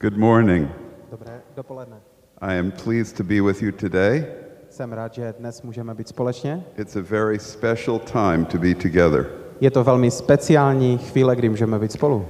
[0.00, 0.68] Good morning.
[1.10, 1.96] Dobré dopoledne.
[2.40, 4.26] I am pleased to be with you today.
[4.70, 6.64] Jsem rád, že dnes můžeme být společně.
[6.76, 9.26] It's a very special time to be together.
[9.60, 12.26] Je to velmi speciální chvíle, kdy můžeme být spolu.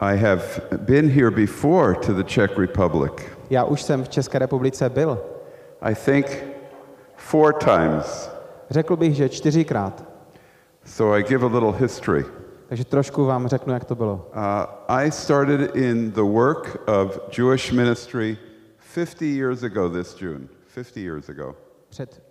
[0.00, 0.42] I have
[0.76, 3.12] been here before to the Czech Republic.
[3.50, 5.22] Já už jsem v České republice byl.
[5.80, 6.44] I think
[7.16, 8.30] four times.
[8.70, 10.04] Řekl bych, že čtyřikrát.
[10.84, 12.24] So I give a little history.
[12.72, 14.30] Takže trošku vám řeknu, jak to bylo.
[14.34, 14.40] Uh,
[14.88, 18.38] I started in the work of Jewish ministry
[18.94, 20.48] 50 years ago this June.
[20.74, 21.54] 50 years ago.
[21.88, 22.22] Před,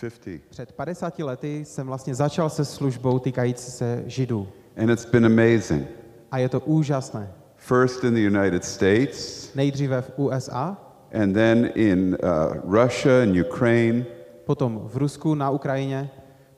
[0.00, 0.30] 50.
[0.50, 4.48] před 50 lety jsem vlastně začal se službou týkající se Židů.
[4.76, 5.88] And it's been amazing.
[6.30, 7.32] A je to úžasné.
[7.56, 10.76] First in the United States, Nejdříve v USA,
[11.22, 14.04] and then in uh, Russia and Ukraine.
[14.44, 16.10] potom v Rusku, na Ukrajině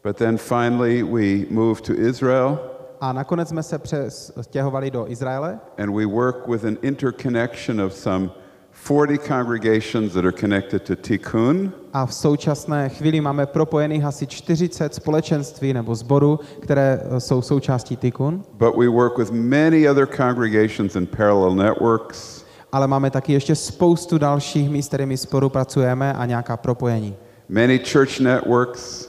[0.02, 2.58] But then finally, we moved to Israel
[3.00, 8.30] a nakonec jsme se přestěhovali do Izraele and we work with an interconnection of some
[8.86, 11.72] 40 congregations that are connected to Tikkun.
[11.92, 17.96] a v současné chvíli máme propojených asi 40 společenství nebo sborů, které eh, jsou součástí
[17.96, 22.44] Tikun, But we work with many other congregations and parallel networks.
[22.72, 27.16] ale máme taky ještě spoustu dalších míst, kterými spolupracujeme a nějaká propojení.
[27.48, 29.08] Many church networks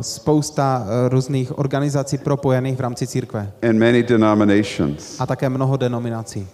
[0.00, 5.20] Spousta eh, různých organizací propojených v rámci církve and many denominations.
[5.20, 6.48] a také mnoho denominací.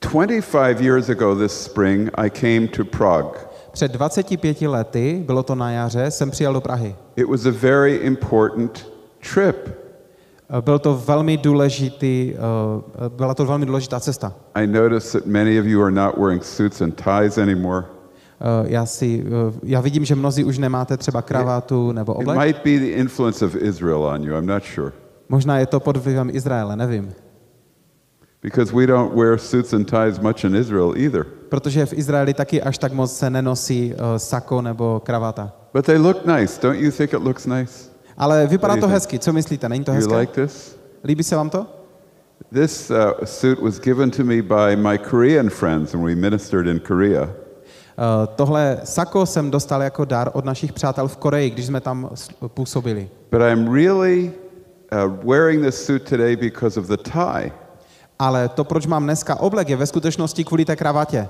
[0.00, 3.38] 25 years ago this spring, I came to Prague.
[3.72, 6.94] Před 25 lety, bylo to na jaře, jsem přijel do Prahy.
[7.16, 8.86] It was a very important
[9.34, 9.56] trip.
[10.58, 12.38] Eh, Byl to velmi důležitý, eh,
[13.08, 14.32] byla to velmi důležitá cesta.
[14.54, 17.84] I notice that many of you are not wearing suits and ties anymore.
[18.40, 22.38] Eh, Já, si, eh, já vidím, že mnozí už nemáte třeba kravátu nebo It oblek.
[22.38, 24.92] might be the influence of Israel on you, I'm not sure.
[25.28, 27.12] Možná je to pod vlivem Izraele, nevím.
[28.42, 31.24] Because we don't wear suits and ties much in Israel either.
[31.48, 35.52] Protože v Izraeli taky až tak moc se nenosí uh, sako nebo kravata.
[35.74, 36.60] But they look nice.
[36.62, 37.90] Don't you think it looks nice?
[38.16, 39.68] Ale vypadá to you hezky, co myslíte?
[39.68, 40.16] Není to You hezké?
[40.16, 40.78] like this?
[41.04, 41.66] Líbí se vám to?
[42.52, 46.80] This uh, suit was given to me by my Korean friends when we ministered in
[46.80, 47.30] Korea.
[47.98, 52.10] Uh, tohle sako jsem dostal jako dar od našich přátel v Koreji, když jsme tam
[52.48, 53.08] působili.
[53.30, 54.32] But I'm really
[54.92, 57.52] uh, wearing this suit today because of the tie.
[58.18, 61.28] Ale to, proč mám dneska oblek, je ve skutečnosti kvůli té kravatě.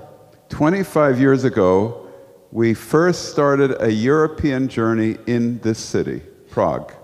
[0.50, 2.02] 25 years ago,
[2.52, 6.22] we first started a European journey in this city,
[6.54, 6.96] Prague.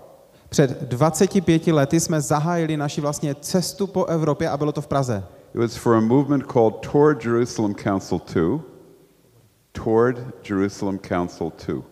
[0.49, 5.23] Před 25 lety jsme zahájili naši vlastně cestu po Evropě a bylo to v Praze.
[5.55, 8.74] It was for a movement called Toward Jerusalem Council 2.
[9.83, 10.17] Toward
[10.49, 11.83] Jerusalem Council 2.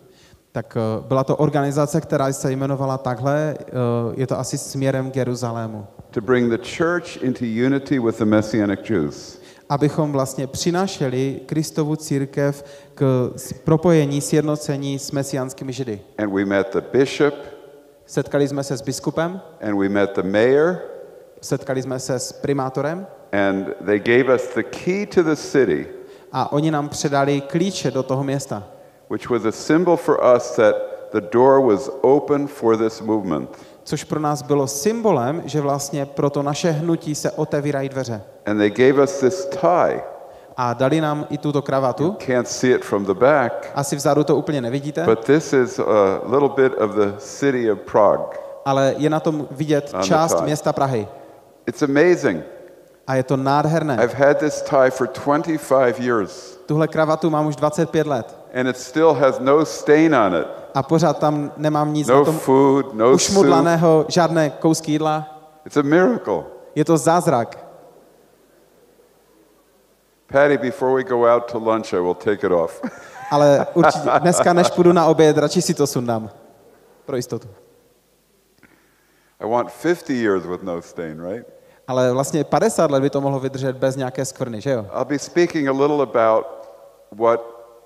[0.52, 5.16] Tak uh, byla to organizace, která se jmenovala takhle, uh, je to asi směrem k
[5.16, 5.86] Jeruzalému.
[6.10, 9.40] To bring the church into unity with the Messianic Jews.
[9.68, 13.30] abychom vlastně přinášeli Kristovu církev k
[13.64, 16.00] propojení, sjednocení s mesiánskými židy.
[16.18, 17.34] And we met the bishop,
[18.06, 20.76] Setkali jsme se s biskupem, and we met the mayor,
[21.40, 25.86] setkali jsme se s primátorem and they gave us the key to the city,
[26.36, 28.62] a oni nám předali klíče do toho města,
[29.10, 30.74] which was a symbol for us that
[31.12, 33.50] the door was open for this movement.
[33.82, 38.22] což pro nás bylo symbolem, že vlastně pro to naše hnutí se otevírají dveře.
[38.46, 40.02] And they gave us this tie.
[40.56, 42.16] A dali nám i tuto kravatu.
[42.26, 46.20] Can't see it from the back, Asi vzadu to úplně nevidíte, but this is a
[46.26, 48.38] little bit of the city of Prague.
[48.64, 51.08] ale je na tom vidět část města Prahy.
[51.66, 52.44] It's amazing.
[53.06, 53.98] A je to nádherné.
[54.04, 58.76] I've had this tie for 25 years, Tuhle kravatu mám už 25 let and it
[58.76, 60.46] still has no stain on it.
[60.74, 63.14] a pořád tam nemám nic No na tom food, no soup.
[63.14, 65.40] ušmudlaného, žádné kousky jídla.
[65.66, 66.44] It's a miracle.
[66.74, 67.58] Je to zázrak.
[70.26, 72.80] Patty, before we go out to lunch, I will take it off.
[73.30, 76.30] Ale určitě dneska, než půjdu na oběd, radši si to sundám.
[77.06, 77.48] Pro jistotu.
[79.40, 81.46] I want 50 years with no stain, right?
[81.88, 84.86] Ale vlastně 50 let by to mohlo vydržet bez nějaké skvrny, že jo?
[84.96, 86.46] I'll be speaking a little about
[87.16, 87.40] what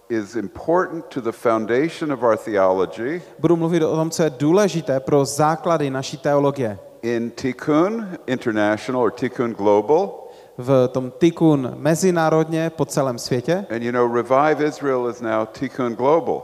[0.08, 5.00] is important to the foundation of our theology Budu mluvit o tom, co je důležité
[5.00, 6.78] pro základy naší teologie.
[7.02, 10.10] in Tikkun International or Tikkun Global.
[10.58, 15.94] V tom Tikkun mezinárodně po celém světě And you know, Revive Israel is now Tikkun
[15.94, 16.42] Global.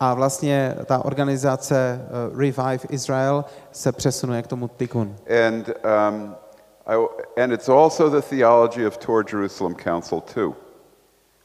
[0.00, 2.00] a vlastně ta organizace
[2.32, 5.16] uh, Revive Israel se přesunuje k tomu Tikkun.
[5.48, 6.34] And, um,
[6.86, 6.96] I,
[7.42, 10.54] and it's also the theology of Toward Jerusalem Council, too.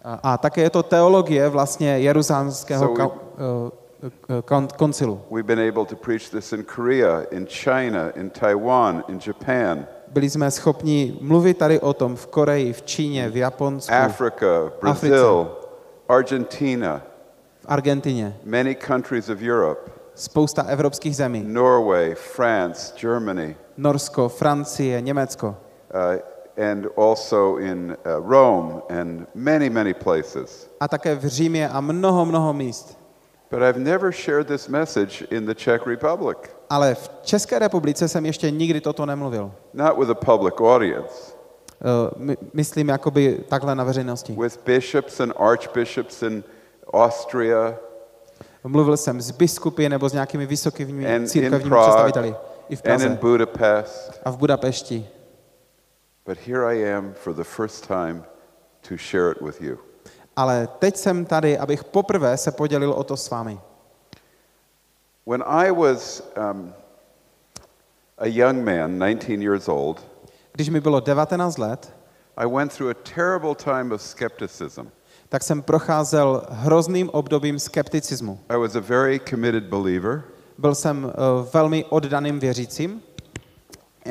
[0.03, 5.21] A, a také je to teologie vlastně jeruzámského So ka, uh, kon, koncilu.
[5.29, 9.87] We've been able to preach this in Korea, in China, in Taiwan, in Japan.
[10.07, 14.45] byli jsme schopni mluvit tady o tom v Koreji, v Číně, v Japonsku, Africa,
[14.81, 15.07] Africe.
[15.09, 15.57] Brazil,
[16.09, 17.01] Argentina,
[17.59, 25.47] v Argentině, many countries of Europe, spousta evropských zemí, Norway, France, Germany, Norsko, Francie, Německo.
[25.47, 30.69] uh, and also in uh, Rome and many, many places.
[30.79, 32.97] A také v Římě a mnoho, mnoho míst.
[33.51, 36.37] But I've never shared this message in the Czech Republic,
[36.69, 39.51] Ale v České republice jsem ještě nikdy toto nemluvil.
[39.73, 41.39] not with a public audience,
[41.81, 44.35] Eh, my- Myslím jakoby takhle na veřejnosti.
[44.41, 46.43] with bishops and archbishops in
[46.93, 47.75] Austria
[48.63, 52.35] Mluvil jsem s biskupy nebo s nějakými vysokými církevními představiteli.
[52.69, 54.21] I v and in Praze Budapest.
[54.25, 55.05] a v Budapešti.
[56.25, 58.23] But here I am for the first time
[58.89, 59.77] to share it with you.
[60.35, 63.59] Ale teď jsem tady, abych poprvé se podělil o to s vámi.
[65.25, 66.73] When I was um,
[68.17, 70.01] a young man, 19 years old,
[70.51, 71.93] Když mi bylo 19 let,
[72.37, 74.81] I went through a terrible time of skepticism.
[75.29, 78.39] tak jsem procházel hrozným obdobím skepticismu.
[78.49, 80.23] I was a very committed believer,
[80.59, 81.11] Byl jsem uh,
[81.53, 83.01] velmi oddaným věřícím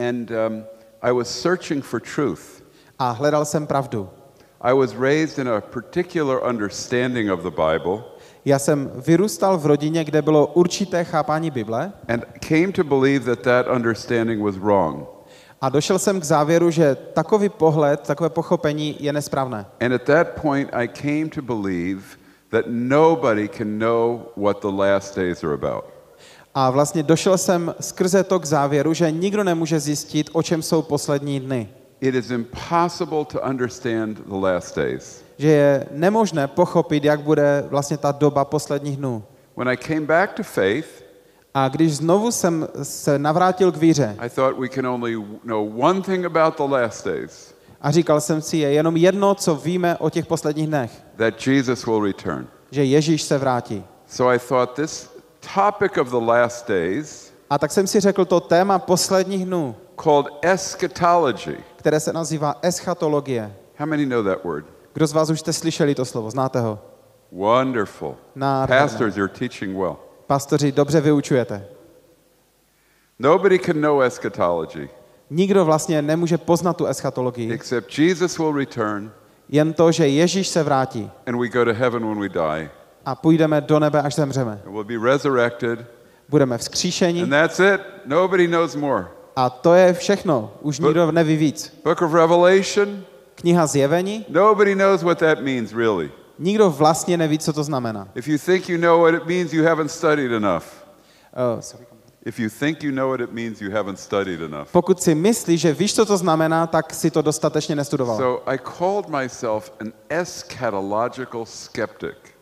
[0.09, 0.65] and um,
[1.03, 2.63] I was searching for truth.
[2.99, 4.09] a hledal jsem pravdu.
[4.61, 8.05] I was raised in a particular understanding of the Bible
[8.45, 13.45] Já jsem vyrůstal v rodině, kde bylo určité chápání Bible and came to believe that
[13.45, 15.09] that understanding was wrong.
[15.61, 19.67] a došel jsem k závěru, že takový pohled, takové pochopení je nesprávné.
[19.81, 22.03] And at that point, I came to believe
[22.51, 25.98] that nobody can know what the last days are about.
[26.61, 30.83] A vlastně došel jsem skrze to k závěru, že nikdo nemůže zjistit, o čem jsou
[30.83, 31.69] poslední dny.
[32.01, 35.23] It is impossible to understand the last days.
[35.39, 39.25] Že je nemožné pochopit, jak bude vlastně ta doba posledních dnů.
[39.57, 40.87] When I came back to faith,
[41.55, 46.03] A když znovu jsem se navrátil k víře I thought we can only know one
[46.03, 50.11] thing about the last days a říkal jsem si, je jenom jedno, co víme o
[50.11, 52.47] těch posledních dnech, that Jesus will return.
[52.71, 53.85] že Ježíš se vrátí.
[54.07, 55.18] So I thought this
[55.55, 60.27] topic of the last days, A tak jsem si řekl to téma posledních dnů, called
[60.43, 61.57] eschatology.
[61.77, 63.55] které se nazývá eschatologie.
[63.77, 64.67] How many know that word?
[64.93, 66.79] Kdo z vás už jste slyšeli to slovo, znáte ho?
[67.33, 68.17] Wonderful.
[68.35, 68.83] Nádherné.
[68.83, 69.97] Pastors, you're teaching well.
[70.27, 71.67] Pastoři, dobře vyučujete.
[73.19, 74.89] Nobody can know eschatology
[75.31, 79.11] Nikdo vlastně nemůže poznat tu eschatologii, except Jesus will return
[79.49, 82.71] jen to, že Ježíš se vrátí and we go to heaven when we die.
[83.09, 84.53] A půjdeme do nebe, až zemřeme.
[84.67, 85.79] And we'll be resurrected.
[86.29, 87.81] Budeme vzkříšeni And that's it.
[88.07, 89.07] Nobody knows more.
[89.37, 90.53] a to je všechno.
[90.61, 91.81] Už nikdo neví víc.
[91.85, 96.11] Book of Revelation, Kniha Zjevení, nobody knows what that means really.
[96.39, 98.09] nikdo vlastně neví, co to znamená.
[98.15, 100.65] If you think you know what it means, you haven't studied enough.
[101.55, 101.87] Uh, sorry.
[102.27, 104.69] If you think you know what it means, you haven't studied enough.
[104.73, 108.17] Pokud si myslíš, že víš, co to znamená, tak si to dostatečně nestudoval.
[108.17, 112.38] So I called myself an eschatological skeptic.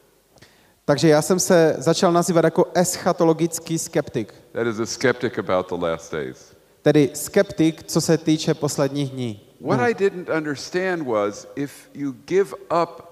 [0.88, 4.34] Takže já jsem se začal nazývat jako eschatologický skeptik.
[4.52, 6.52] That is a skeptic about the last days.
[6.82, 9.40] Tedy skeptik, co se týče posledních dní.
[9.60, 12.50] What I didn't understand was if you give
[12.82, 13.02] up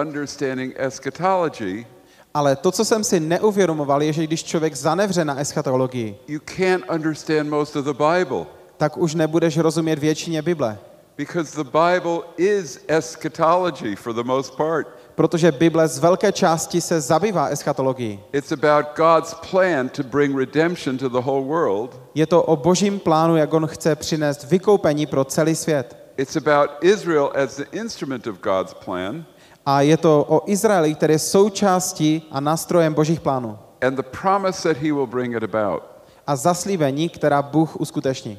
[0.00, 1.86] understanding eschatology,
[2.34, 6.84] Ale to, co jsem si neuvědomoval, je, že když člověk zanevře na eschatologii, you can't
[6.94, 8.46] understand most of the Bible
[8.76, 10.78] tak už nebudeš rozumět většině Bible.
[11.16, 14.86] because the Bible is eschatology for the most part.
[15.14, 18.20] Protože Bible z velké části se zabývá eschatologií.
[18.32, 22.00] It's about God's plan to bring redemption to the whole world.
[22.14, 25.96] Je to o božím plánu, jak on chce přinést vykoupení pro celý svět.
[26.16, 29.24] It's about Israel as the instrument of God's plan
[29.66, 33.58] A je to o Izraeli, který je součástí a nástrojem božích plánů.
[33.82, 35.82] and the promise that he will bring it about.
[36.26, 38.38] A zaslíbení, která Bůh uskuteční.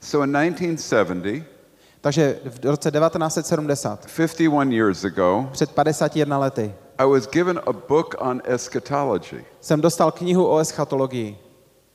[0.00, 1.42] So in 1970,
[2.00, 8.14] Takže v roce 1970, 51 years ago, před 51 lety, I was given a book
[8.18, 11.38] on eschatology jsem dostal knihu o eschatologii.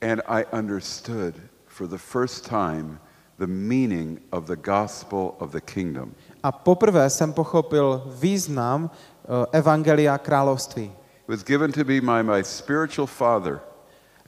[0.02, 1.34] and I understood
[1.66, 2.98] for the first time
[3.38, 6.14] the meaning of the gospel of the kingdom.
[6.42, 10.84] A poprvé jsem pochopil význam eh, evangelia království.
[10.84, 13.60] It was given to me by my spiritual father.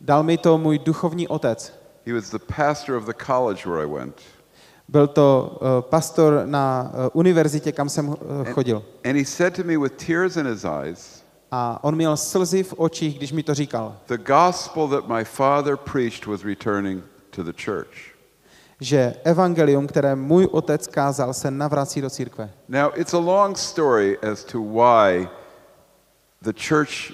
[0.01, 1.73] Dal mi to můj duchovní otec.
[2.07, 4.21] He was the pastor of the college where I went.
[4.89, 8.17] Byl to eh, pastor na eh, univerzitě, kam jsem
[8.49, 8.83] eh, chodil.
[9.05, 12.75] And he said to me with tears in his eyes, A on měl slzy v
[12.77, 17.53] očích, když mi to říkal, The gospel that my father preached was returning to the
[17.65, 18.17] church.
[18.81, 22.51] že evangelium, které můj otec kázal, se navrací do církve.
[22.69, 25.29] Now, it's a long story as to why
[26.43, 27.13] the church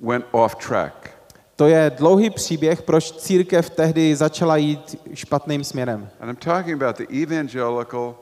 [0.00, 1.10] went off track.
[1.56, 6.08] To je dlouhý příběh, proč církev tehdy začala jít špatným směrem.
[6.20, 8.14] And I'm talking about the evangelical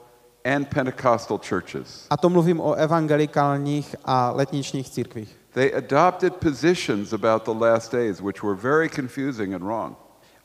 [0.45, 2.07] and Pentecostal churches.
[2.11, 5.37] A to mluvím o evangelikálních a letničních církvích.
[5.55, 9.97] They adopted positions about the last days which were very confusing and wrong.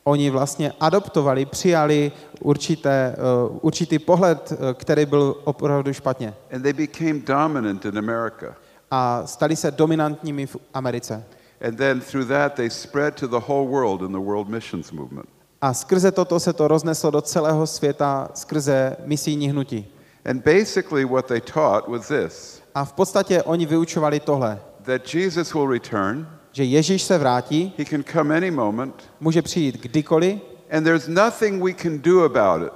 [0.04, 3.16] Oni vlastně adoptovali, přijali určité,
[3.50, 6.34] uh, určitý pohled, uh, který byl opravdu špatně.
[6.52, 8.54] And they became dominant in America.
[8.90, 11.24] A stali se dominantními v Americe.
[11.60, 15.28] And then through that, they spread to the whole world in the World Missions Movement.
[15.60, 19.86] A skrze toto se to rozneslo do celého světa skrze misijní hnutí.
[20.24, 25.54] And basically, what they taught was this A v podstatě oni vyučovali tohle, that Jesus
[25.54, 30.38] will return, že Ježíš se vrátí, he can come any moment, může přijít kdykoliv
[30.70, 32.72] and there's nothing we can do about it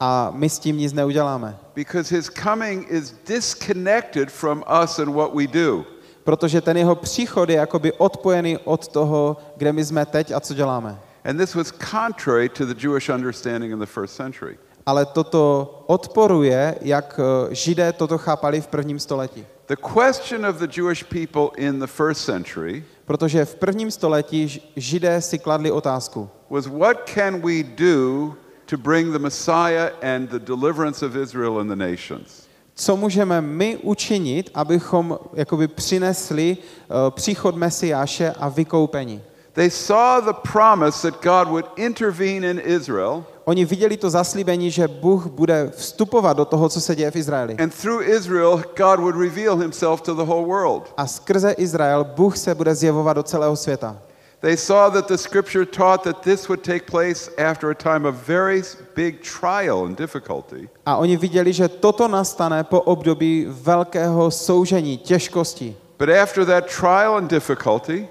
[0.00, 1.58] a my s tím nic neuděláme.
[1.74, 5.84] because his coming is disconnected from us and what we do.
[6.24, 10.54] Protože ten jeho příchod je jakoby odpojený od toho, kde my jsme teď a co
[10.54, 10.98] děláme.
[11.24, 14.58] And this was contrary to the Jewish understanding in the first century.
[14.86, 19.46] Ale toto odporuje, jak eh, židé toto chápali v prvním století.
[19.66, 25.20] The question of the Jewish people in the first century Protože v prvním století židé
[25.20, 28.34] si kladli otázku, was what can we do
[28.66, 32.43] to bring the Messiah and the deliverance of Israel and the nations?
[32.74, 39.22] Co můžeme my učinit, abychom jakoby přinesli uh, příchod Mesiáše a vykoupení.
[39.52, 44.88] They saw the promise that God would intervene in Israel, Oni viděli to zaslíbení, že
[44.88, 47.56] Bůh bude vstupovat do toho, co se děje v Izraeli.
[47.58, 50.92] and through Israel, God would reveal himself to the whole world.
[50.96, 53.96] A skrze Izrael Bůh se bude zjevovat do celého světa.
[54.44, 58.26] They saw that the scripture taught that this would take place after a time of
[58.26, 58.62] very
[58.94, 60.68] big trial and difficulty.
[60.86, 65.76] A oni viděli, že toto nastane po období velkého soužení, těžkosti.
[65.98, 68.08] But after that trial and difficulty,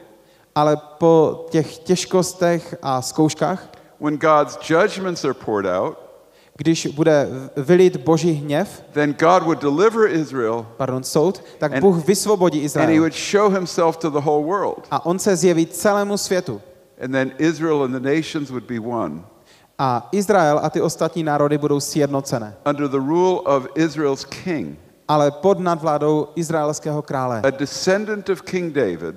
[0.55, 5.97] Ale po těch těžkostech a zkouškách, when God's judgments are poured out,
[6.57, 12.07] když bude vylit boží hněv, then God would deliver Israel pardon, soud, tak And- Bůh
[12.07, 12.99] vysvobodí and he Izrael.
[12.99, 14.87] would show himself to the whole world.
[14.91, 16.61] A on se zjeví celému světu.
[17.03, 19.21] And then Israel and the nations would be one
[19.79, 22.55] A Izrael a ty ostatní národy budou sjednocené.
[22.69, 27.41] under the rule of Israel's king, Ale pod nadvládou izraelského krále.
[27.43, 29.15] a descendant of King David,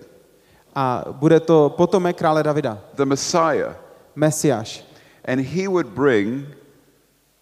[0.74, 3.72] A bude to potomek krále Davida, the Messiah.
[4.16, 4.84] Mesiáš.
[5.24, 6.46] And he would bring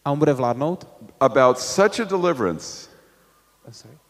[0.04, 0.86] A on bude vládnout.
[1.20, 2.88] about such a deliverance.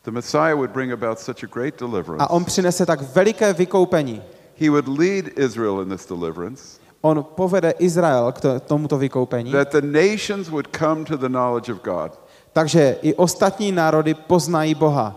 [0.02, 2.24] The Messiah would bring about such a great deliverance.
[2.24, 4.22] A on přinese tak veliké vykoupení.
[4.60, 9.68] He would lead Israel in this deliverance, On povede Izrael k to- tomuto vykoupení, that
[9.70, 12.12] the nations would come to the knowledge of God.
[12.52, 15.16] takže i ostatní národy poznají Boha.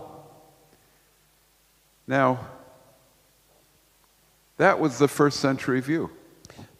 [2.08, 2.36] Now,
[4.56, 6.08] that was the first century view.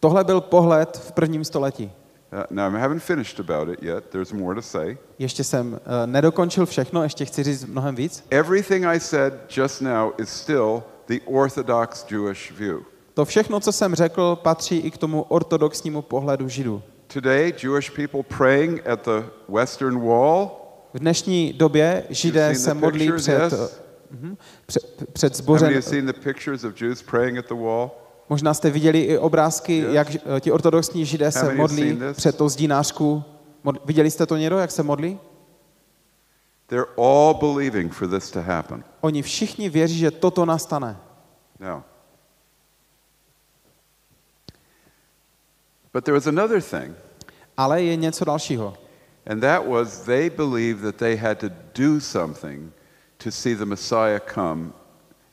[0.00, 1.90] Tohle byl pohled v prvním století.
[2.32, 4.04] Uh, now, I haven't finished about it yet.
[4.10, 4.96] There's more to say.
[5.18, 8.24] Ještě jsem uh, nedokončil všechno, ještě chci říct mnohem víc.
[8.30, 12.78] Everything I said just now is still the Orthodox Jewish view.
[13.14, 16.82] To všechno, co jsem řekl, patří i k tomu ortodoxnímu pohledu Židů.
[17.06, 20.50] Today, Jewish people praying at the Western Wall.
[20.94, 23.80] V dnešní době Židé se modlí pictures, před, yes?
[24.10, 24.82] mhm, před,
[25.12, 25.72] před Have zbořen.
[25.72, 27.90] you seen the pictures of Jews praying at the wall?
[28.28, 29.92] Možná jste viděli i obrázky, Yes.
[29.94, 33.24] jak eh, ti ortodoxní Židé se modlí před tou zdínářku.
[33.84, 35.18] Viděli jste to někdo, jak se modlí?
[36.66, 38.84] They're all believing for this to happen.
[39.00, 40.96] Oni všichni věří, že toto nastane.
[41.60, 41.82] Now,
[45.92, 46.94] but there was another thing,
[47.56, 48.74] Ale je něco dalšího.
[49.26, 52.72] and that was they believed that they had to do something
[53.24, 54.70] to see the Messiah come.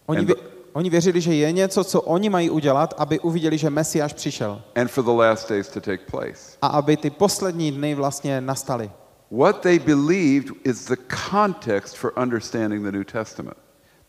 [0.07, 0.29] Oni, And
[0.75, 4.61] oni věřili, že je něco, co oni mají udělat, aby uviděli, že Mesiáš přišel.
[4.75, 6.57] and for the last days to take place.
[6.61, 8.91] A aby ty poslední dny vlastně nastaly.
[9.31, 10.95] What they believed is the
[11.31, 13.57] context for understanding the New Testament.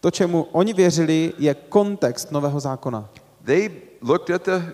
[0.01, 3.09] To, čemu oni věřili, je kontext Nového zákona.
[3.45, 3.71] They
[4.03, 4.73] looked at the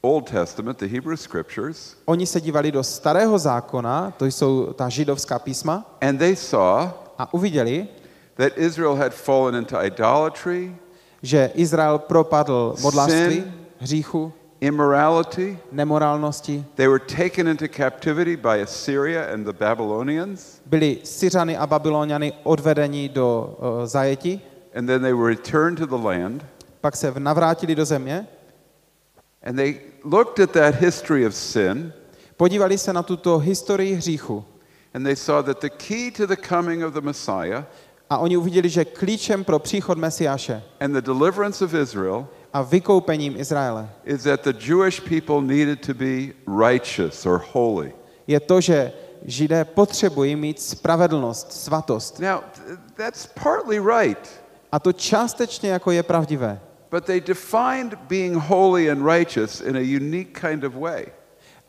[0.00, 5.38] Old Testament, the Hebrew scriptures, Oni se dívali do starého zákona, to jsou ta židovská
[5.38, 6.88] písma, and they saw
[7.18, 7.88] a uviděli,
[8.36, 10.76] that Israel had fallen into idolatry,
[11.22, 13.44] že Izrael propadl modlářství,
[13.78, 15.58] hříchu, immorality.
[15.72, 22.32] nemorálnosti, They were taken into captivity by Assyria and the Babylonians, byli Syřany a Babyloniany
[22.42, 24.40] odvedeni do uh, zajetí,
[24.74, 26.44] and then they were returned to the land.
[26.80, 28.26] pak se navrátili do země,
[29.44, 31.92] And they looked at that history of sin,
[32.36, 34.44] podívali se na tuto historii hříchu.
[34.94, 37.64] And they saw that the key to the coming of the Messiah
[38.10, 43.36] a oni uviděli, že klíčem pro příchod Mesiáše and the deliverance of Israel a vykoupením
[43.36, 46.32] Izraele is that the Jewish people needed to be
[46.66, 47.92] righteous or holy.
[48.26, 48.92] je to, že
[49.24, 52.18] Židé potřebují mít spravedlnost, svatost.
[52.20, 54.18] Now, th- that's partly right,
[54.72, 56.60] A to částečně jako je pravdivé.
[56.90, 61.06] but they defined being holy and righteous in a unique kind of way.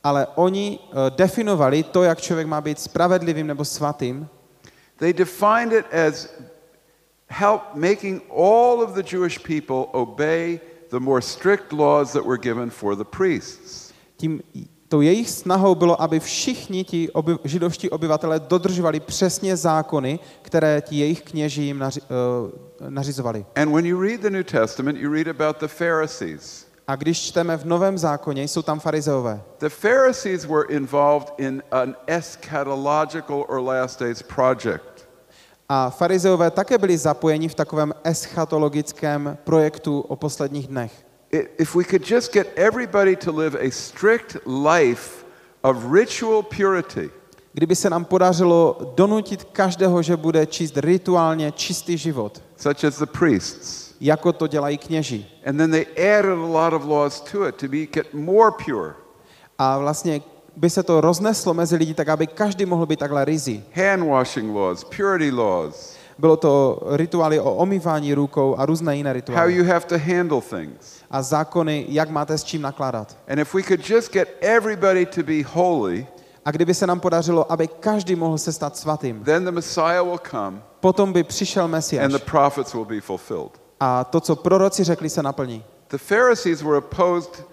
[0.03, 4.27] Ale oni eh, definovali to, jak člověk má být spravedlivým nebo svatým,
[5.03, 6.29] They defined it as
[7.27, 12.69] help making all of the Jewish people obey the more strict laws that were given
[12.69, 13.91] for the priests.
[14.17, 14.41] tím
[14.87, 20.95] tou jejich snahou bylo, aby všichni ti oby, židovští obyvatelé dodržovali přesně zákony, které ti
[20.95, 23.45] jejich kněží jim naři, uh, nařizovali.
[23.55, 26.65] And when you read the New Testament, you read about the Pharisees.
[26.87, 29.41] A když čteme v Novém zákoně, jsou tam farizeové.
[29.59, 34.92] The Pharisees were involved in an eschatological or last days project.
[35.69, 41.05] A farizeové také byli zapojeni v takovém eschatologickém projektu o posledních dnech.
[41.57, 45.25] If we could just get everybody to live a strict life
[45.61, 47.09] of ritual purity,
[47.55, 53.05] Kdyby se nám podařilo donutit každého, že bude číst rituálně čistý život, such as the
[53.05, 55.41] priests, jako to dělají kněží.
[55.45, 55.85] and then they
[56.19, 58.93] added a lot of laws to it to be, get more pure.
[59.57, 60.21] A vlastně
[60.55, 63.63] by se to rozneslo mezi lidi tak, aby každý mohl být takhle rizí.
[63.75, 69.13] Hand washing laws, purity laws, Bylo to rituály o omývání rukou a různé jiné how
[69.13, 69.55] rituály.
[69.55, 70.95] you have to handle things.
[71.11, 73.17] A zákony, jak máte s čím nakládat.
[73.27, 76.07] And if we could just get everybody to be holy,
[76.45, 80.19] A kdyby se nám podařilo, aby každý mohl se stát svatým, then the Messiah will
[80.31, 83.51] come potom by přišel Mesiáš and the prophets will be fulfilled.
[83.79, 85.63] a to, co proroci řekli, se naplní.
[85.89, 87.43] The Pharisees were opposed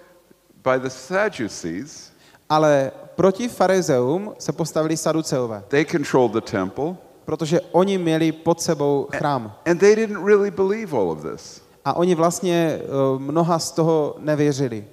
[0.65, 2.10] by the Sadducees.
[2.51, 9.09] Ale proti farizeům se postavili saduceové, They controlled the temple, protože oni měli pod sebou
[9.17, 9.53] chrám.
[9.67, 11.63] and they didn't really believe all of this.
[11.85, 14.85] A oni vlastně eh, mnoha z toho nevěřili.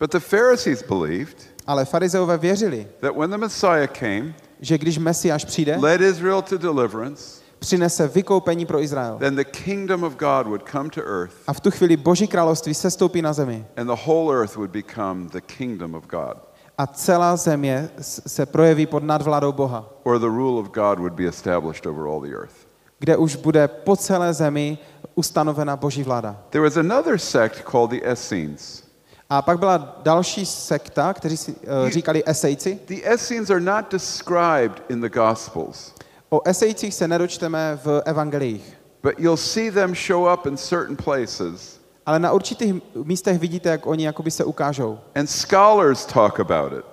[0.00, 1.36] But the Pharisees believed
[1.66, 6.58] Ale farizeové věřili, that when the Messiah came, že když Mesiáš přijde, led Israel to
[6.58, 9.16] deliverance, přinese vykoupení pro Izrael.
[9.18, 12.74] then the kingdom of God would come to earth, A v tu chvíli Boží království
[12.74, 13.66] se stoupí na zemi.
[13.76, 16.36] and the whole earth would become the kingdom of God,
[16.80, 21.24] A celá země se projeví pod nadvládou Boha, or the rule of God would be
[21.24, 22.54] established over all the earth.
[22.98, 24.78] kde už bude po celé zemi
[25.14, 26.36] ustanovena Boží vláda.
[26.50, 28.82] There was another sect called the Essenes.
[29.30, 32.78] A pak byla další sekta, kteří si uh, říkali Esejci.
[32.86, 35.92] The Essenes are not described in the Gospels,
[36.30, 38.76] O Esejcích se nedočteme v evangeliích.
[39.02, 43.86] but you'll see them show up in certain places, Ale na určitých místech vidíte, jak
[43.86, 44.98] oni jakoby se ukážou.
[45.14, 46.84] and scholars talk about it.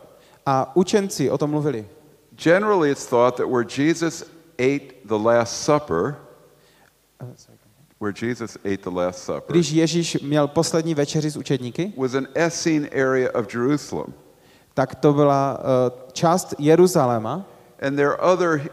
[0.45, 1.87] A učenci o tom mluvili.
[2.43, 4.23] Generally, it's thought that where Jesus
[4.59, 6.15] ate the Last Supper,
[7.99, 12.27] where Jesus ate the Last Supper, Když Ježíš měl poslední večeři s učedníky, was an
[12.35, 14.13] Essene area of Jerusalem.
[14.73, 15.65] tak to byla uh,
[16.13, 17.45] část Jeruzaléma.
[17.81, 18.69] And there are other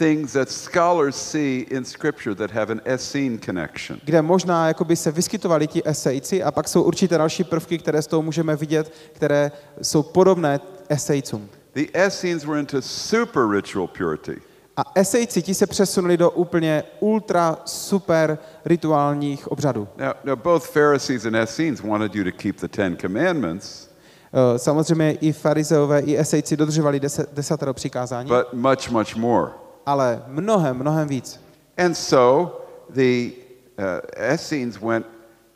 [0.00, 4.00] things that scholars see in Scripture that have an Essene connection.
[4.04, 8.06] kde možná jakoby se vyskytovali ti esejci a pak jsou určité další prvky, které z
[8.06, 11.48] toho můžeme vidět, které jsou podobné esejcům.
[11.74, 14.40] The Essenes were into super ritual purity.
[14.76, 19.88] A esejci ti se přesunuli do úplně ultra super rituálních obřadů.
[19.98, 23.90] Now, now, both Pharisees and Essenes wanted you to keep the Ten Commandments,
[24.32, 29.50] Eh, Samozřejmě i farizeové, i esejci dodržovali deset, desatero přikázání, but much, much more.
[29.86, 31.40] Ale mnohem, mnohem víc.
[31.78, 32.50] And so
[32.94, 33.30] the
[33.78, 35.06] uh, Essenes went,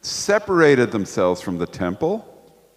[0.02, 2.20] separated themselves from the temple,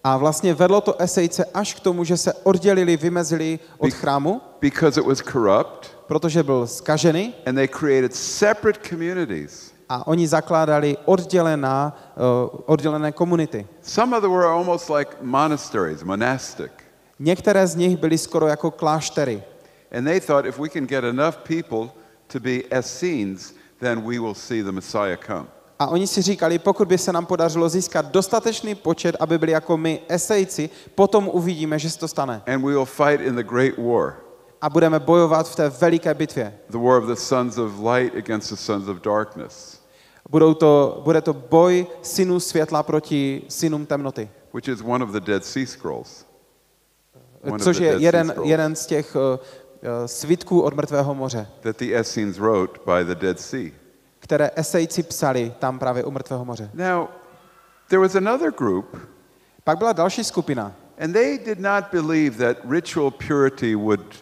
[0.04, 5.00] A vlastně vedlo to esejce až k tomu, že se oddělili, vymezili od chrámu, because
[5.00, 9.72] it was corrupt, protože byl skažený and they created separate communities.
[9.90, 12.22] a oni zakládali oddělená, eh,
[12.66, 13.68] oddělené komunity.
[13.82, 16.72] Some of them were almost like monasteries, monastic.
[17.20, 19.44] Některé z nich byly skoro jako kláštery.
[19.92, 21.90] And they thought if we can get enough people
[22.28, 25.46] to be Essenes, then we will see the Messiah come.
[25.80, 29.78] A oni si říkali, pokud by se nám podařilo získat dostatečný počet, aby byli jako
[29.78, 32.42] my esejci, potom uvidíme, že se to stane.
[32.48, 34.14] And we will fight in the great war,
[34.62, 36.58] A budeme bojovat v té veliké bitvě.
[36.70, 39.82] the war of the sons of light against the sons of darkness,
[40.30, 44.30] Budou to, bude to boj synů světla proti synům temnoty.
[44.54, 46.26] which is one of the Dead Sea Scrolls.
[47.52, 49.22] One Což je jeden, jeden z těch uh,
[50.06, 53.70] svitků od mrtvého moře, that the Essenes wrote by the Dead Sea.
[54.20, 56.70] které esejci psali tam právě u mrtvého moře.
[56.74, 57.08] Now,
[57.90, 58.98] there was another group,
[59.64, 60.72] Pak byla další skupina.
[61.00, 64.16] and they did not believe that ritual purity would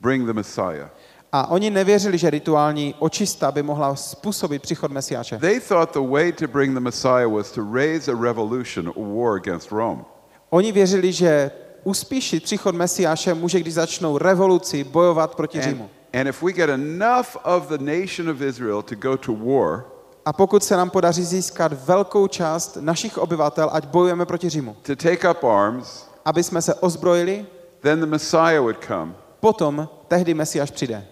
[0.00, 0.90] bring the Messiah.
[1.32, 5.38] A oni nevěřili, že rituální očista by mohla způsobit příchod Mesiáše.
[5.38, 9.36] They thought the way to bring the Messiah was to raise a revolution, a war
[9.36, 10.04] against Rome.
[10.50, 11.50] Oni věřili, že
[11.84, 15.90] uspíšit příchod Mesiáše může, když začnou revoluci bojovat proti And, Římu.
[16.12, 19.84] and if we get enough of the nation of Israel to go to war,
[20.26, 24.96] A pokud se nám podaří získat velkou část našich obyvatel, ať bojujeme proti Římu, to
[24.96, 27.46] take up arms, aby jsme se ozbrojili,
[27.80, 31.06] then the Messiah would come potom tehdy Mesiáš přijde.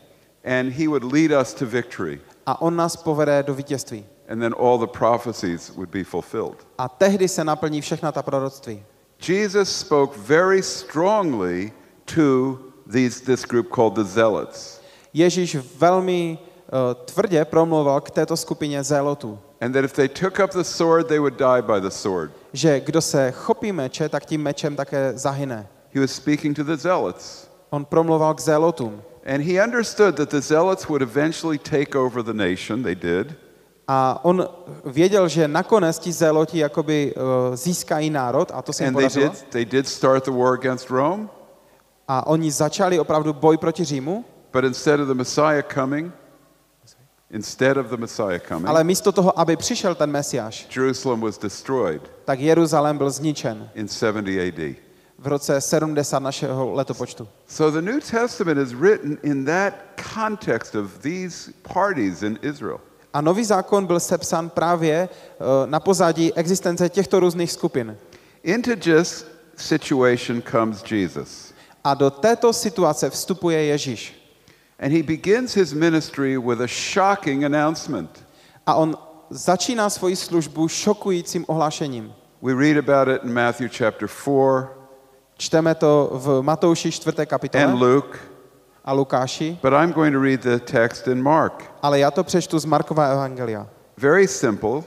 [0.45, 2.21] and he would lead us to victory.
[2.47, 4.05] A on nás povede do vítězství.
[4.29, 6.57] And then all the prophecies would be fulfilled.
[6.79, 8.83] A tehdy se naplní všechna ta proroctví.
[9.23, 11.73] Jesus spoke very strongly
[12.07, 14.81] to these, this group called the Zealots.
[15.15, 20.51] Ježíš velmi uh, tvrdě promluval k této skupině zélotů, And that if they took up
[20.51, 22.31] the sword, they would die by the sword.
[22.53, 25.67] že kdo se chopí meče, tak tím mečem také zahyne.
[25.95, 27.49] He was speaking to the Zealots.
[27.71, 29.03] On promluval k zélotům.
[29.27, 32.83] And he understood that the Zealots would eventually take over the nation.
[32.83, 33.35] They did.
[33.95, 34.49] A on
[34.85, 39.03] věděl, že nakonec ti zéloti jakoby uh, získají národ, a to se jim And they
[39.03, 39.29] podařilo.
[39.29, 41.29] did, they did start the war against Rome.
[42.09, 46.13] A oni začali opravdu boj proti Římu, But instead of the Messiah coming,
[47.31, 52.03] instead of the Messiah coming, ale místo toho, aby přišel ten Mesiáš, Jerusalem was destroyed
[52.25, 54.75] tak Jeruzalém byl zničen in 70 AD.
[55.19, 57.29] v roce 70 našeho letopočtu.
[57.47, 59.75] So the New Testament is written in that
[60.15, 62.81] context of these parties in Israel.
[63.15, 67.97] A nový zákon byl sepsán právě uh, na pozadí existence těchto různých skupin.
[68.43, 71.55] Into this situation comes Jesus.
[71.85, 74.23] A do této situace vstupuje Ježíš.
[74.81, 78.25] And he begins his ministry with a shocking announcement.
[78.67, 78.97] A on
[79.31, 82.13] začíná svoji službu šokujícím ohlášením.
[82.43, 84.83] We read about it in Matthew chapter 4
[85.39, 87.27] Čteme to v Matouši 4.
[87.27, 88.19] kapitole and Luke,
[88.85, 91.65] a Lukáši, but I'm going to read the text in Mark.
[91.83, 93.67] ale já to přečtu z Markova evangelia.
[93.97, 94.83] Very simple.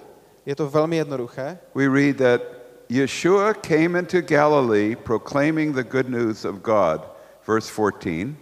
[0.45, 1.57] Je to velmi jednoduché.
[1.75, 2.41] We read that
[2.89, 7.01] Yeshua came into Galilee proclaiming the good news of God.
[7.47, 8.35] Verse 14.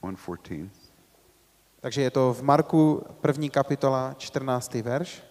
[0.00, 0.70] 114.
[1.80, 3.48] Takže je to v Marku 1.
[3.48, 4.74] kapitola 14.
[4.74, 5.22] verš.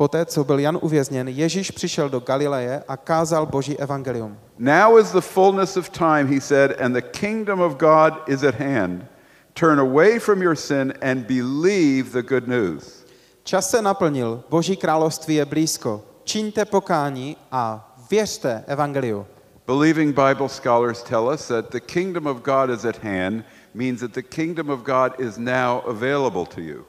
[0.00, 4.38] Poté, co byl Jan uvězněn, Ježíš přišel do Galileje a kázal Boží evangelium.
[4.58, 8.54] Now is the fullness of time, he said, and the kingdom of God is at
[8.54, 9.06] hand.
[9.54, 13.04] Turn away from your sin and believe the good news.
[13.42, 16.02] Čas se naplnil, Boží království je blízko.
[16.24, 19.26] Čiňte pokání a věřte evangeliu.
[19.66, 24.12] Believing Bible scholars tell us that the kingdom of God is at hand means that
[24.12, 26.84] the kingdom of God is now available to you.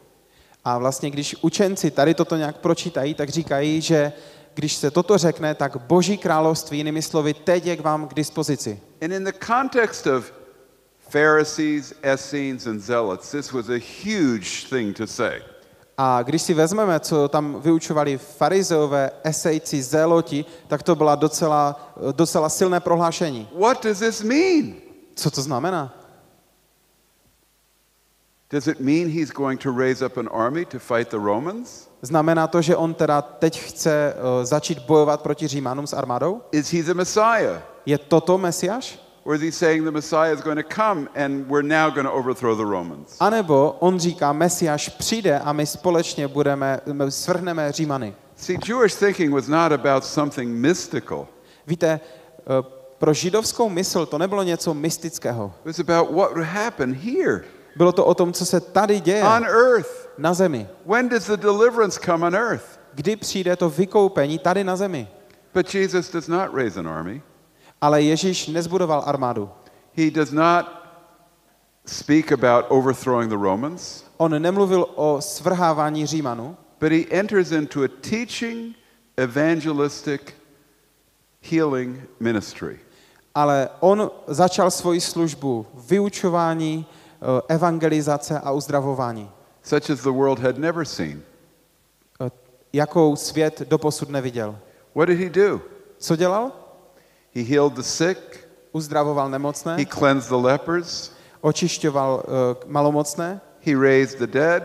[0.66, 4.14] A vlastně, když učenci tady toto nějak pročítají, tak říkají, že
[4.54, 8.80] když se toto řekne, tak Boží království, jinými slovy, teď je k vám k dispozici.
[9.02, 10.32] And in the context of
[11.10, 15.42] Pharisees, Essenes, and Zealots, this was a huge thing to say.
[15.98, 22.50] A když si vezmeme, co tam vyučovali farizeové, esejci, zéloti, tak to byla docela, docela
[22.50, 23.50] silné prohlášení.
[23.60, 24.74] What does this mean?
[25.16, 25.99] Co to znamená?
[28.52, 31.88] Does it mean he's going to raise up an army to fight the Romans?
[32.02, 36.42] Znamená to, že on teda teď chce uh, začít bojovat proti Římanům s armádou?
[36.52, 37.62] Is he the Messiah?
[37.86, 39.00] Je toto Mesiáš?
[39.24, 42.14] Or is he saying the Messiah is going to come and we're now going to
[42.14, 43.18] overthrow the Romans?
[43.20, 48.16] A nebo on říká, Mesiáš přijde a my společně budeme, my svrhneme Římany.
[48.36, 51.28] See, Jewish thinking was not about something mystical.
[51.68, 52.00] Víte,
[52.60, 52.66] uh,
[52.98, 55.54] pro židovskou mysl to nebylo něco mystického.
[55.60, 57.44] It was about what would happen here
[57.76, 60.10] Bylo to o tom, co se tady děje on earth.
[60.18, 60.68] na zemi.
[60.86, 62.80] When does the deliverance come on earth?
[62.94, 65.08] Kdy přijde to vykoupení tady na zemi.
[65.54, 67.22] But Jesus does not raise an army.
[67.82, 69.50] Ale Ježíš nezbudoval armádu.
[69.98, 70.66] He does not
[71.86, 77.88] speak about overthrowing the Romans, On nemluvil o svrhávání Římanů, but he enters into a
[78.10, 78.76] teaching,
[79.18, 80.22] evangelistic,
[81.42, 82.80] healing ministry.
[83.36, 86.86] ale on začal svoji službu vyučování,
[87.48, 89.30] evangelizace a uzdravování,
[89.64, 91.22] such as the world had never seen.
[92.26, 92.32] eh,
[92.74, 94.58] jakou svět doposud neviděl.
[94.96, 95.62] What did he do?
[95.98, 96.52] Co dělal?
[97.36, 104.20] He healed the sick, Uzdravoval nemocné, he cleansed the lepers, očišťoval eh, malomocné, he raised
[104.20, 104.64] the dead,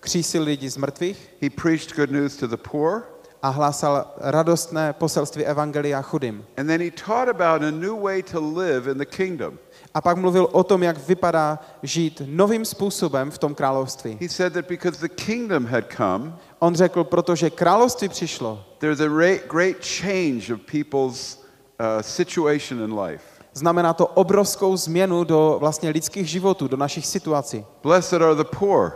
[0.00, 3.02] křísil lidi z mrtvých he preached good news to the poor,
[3.42, 6.44] a hlásal radostné poselství evangelia chudým.
[6.56, 9.58] and then he taught about a new way to live in the kingdom.
[9.94, 14.18] A pak mluvil o tom, jak vypadá žít novým způsobem v tom království.
[14.20, 19.08] He said that because the kingdom had come, On řekl, protože království přišlo, there's a
[19.48, 21.38] great change of people's
[21.80, 23.24] uh, situation in life.
[23.52, 27.64] Znamená to obrovskou změnu do vlastně lidských životů, do našich situací.
[27.82, 28.92] Blessed are the poor.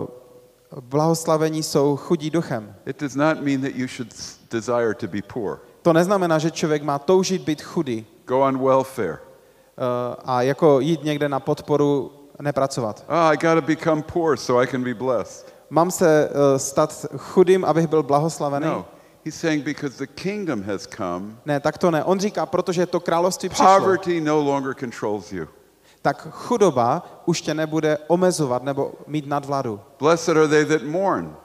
[0.00, 2.74] Uh, Blahoslavení jsou chudí duchem.
[2.86, 4.14] It does not mean that you should
[4.50, 5.58] desire to be poor.
[5.82, 9.27] To neznamená, že člověk má toužit být chudý Go on welfare.
[9.78, 13.04] Uh, a jako jít někde na podporu nepracovat.
[13.08, 15.54] Oh, I got to become poor so I can be blessed.
[15.70, 18.66] Mám se uh, stát chudým, abych byl blahoslavený?
[18.66, 18.84] No.
[19.24, 22.04] He's saying because the kingdom has come, Ne, tak to ne.
[22.04, 25.46] On říká, protože to království přišlo, poverty no longer controls you.
[26.02, 29.80] tak chudoba už tě nebude omezovat nebo mít nadvladu.
[29.98, 31.36] Blessed are they that mourn,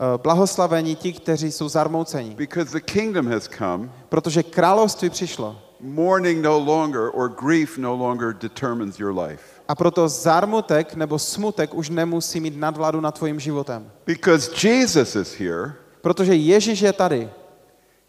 [0.00, 3.88] Uh, Blahoslavení ti, kteří jsou zarmouceni, because the kingdom has come.
[4.08, 5.56] protože království přišlo.
[5.84, 9.42] Mourning no longer or grief no longer determines your life.
[9.68, 13.90] A proto zármutek nebo smutek už nemusí mít nadvládu nad tvojím životem.
[14.06, 17.30] Because Jesus is here, Protože Ježíš je tady,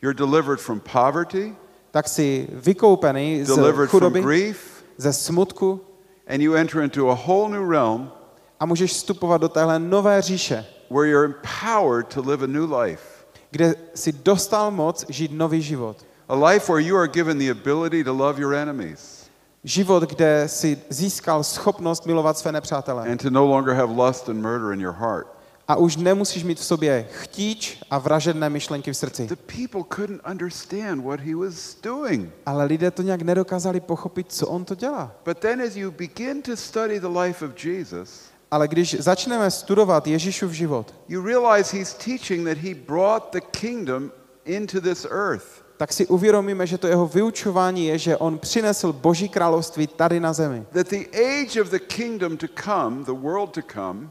[0.02, 1.56] you're delivered from poverty,
[1.92, 5.82] tak jsi vykoupený z chudoby, grief, ze smutku
[6.28, 8.12] and you enter into a whole new realm
[8.60, 13.04] a můžeš vstupovat do téhle nové říše, where you're empowered to live a new life.
[13.52, 16.06] kde si dostal moc žít nový život.
[16.30, 19.26] A life where you are given the ability to love your enemies
[19.64, 23.12] Život, kde si získal schopnost milovat své nepřátele.
[23.12, 25.28] and to no longer have lust and murder in your heart.
[25.68, 29.28] A už nemusíš mít v sobě chtíč a vražedné myšlenky v srdci.
[29.28, 32.30] The people couldn't understand what he was doing.
[32.46, 35.12] Ale lidé to nějak nedokázali pochopit, co on to dělá.
[35.26, 40.08] But then as you begin to study the life of Jesus, Ale když začneme studovat
[40.08, 44.12] Ježíšův život, you realize he's teaching that he brought the kingdom
[44.46, 45.65] into this earth.
[45.78, 50.34] Tak si uvědomíme, že to jeho vyučování je, že on přinesl Boží království tady na
[50.34, 50.64] zemi.
[50.74, 54.08] That the age of the kingdom to come, the world to come,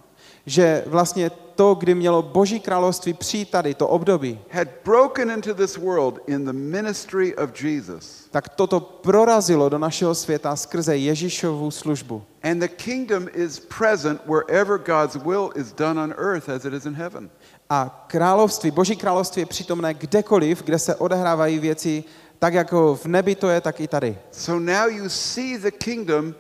[0.47, 5.77] Že vlastně to, kdy mělo Boží království přijít tady, to období, had broken into this
[5.77, 8.29] world in the ministry of Jesus.
[8.31, 12.23] tak toto prorazilo do našeho světa skrze Ježíšovu službu.
[12.43, 16.87] And the kingdom is present wherever God's will is done on earth as it is
[16.87, 17.31] in heaven.
[17.71, 22.05] A království, Boží království je přítomné kdekoliv, kde se odehrávají věci
[22.39, 24.19] tak, jako v nebi to je, tak i tady.
[24.31, 26.35] So now you see the kingdom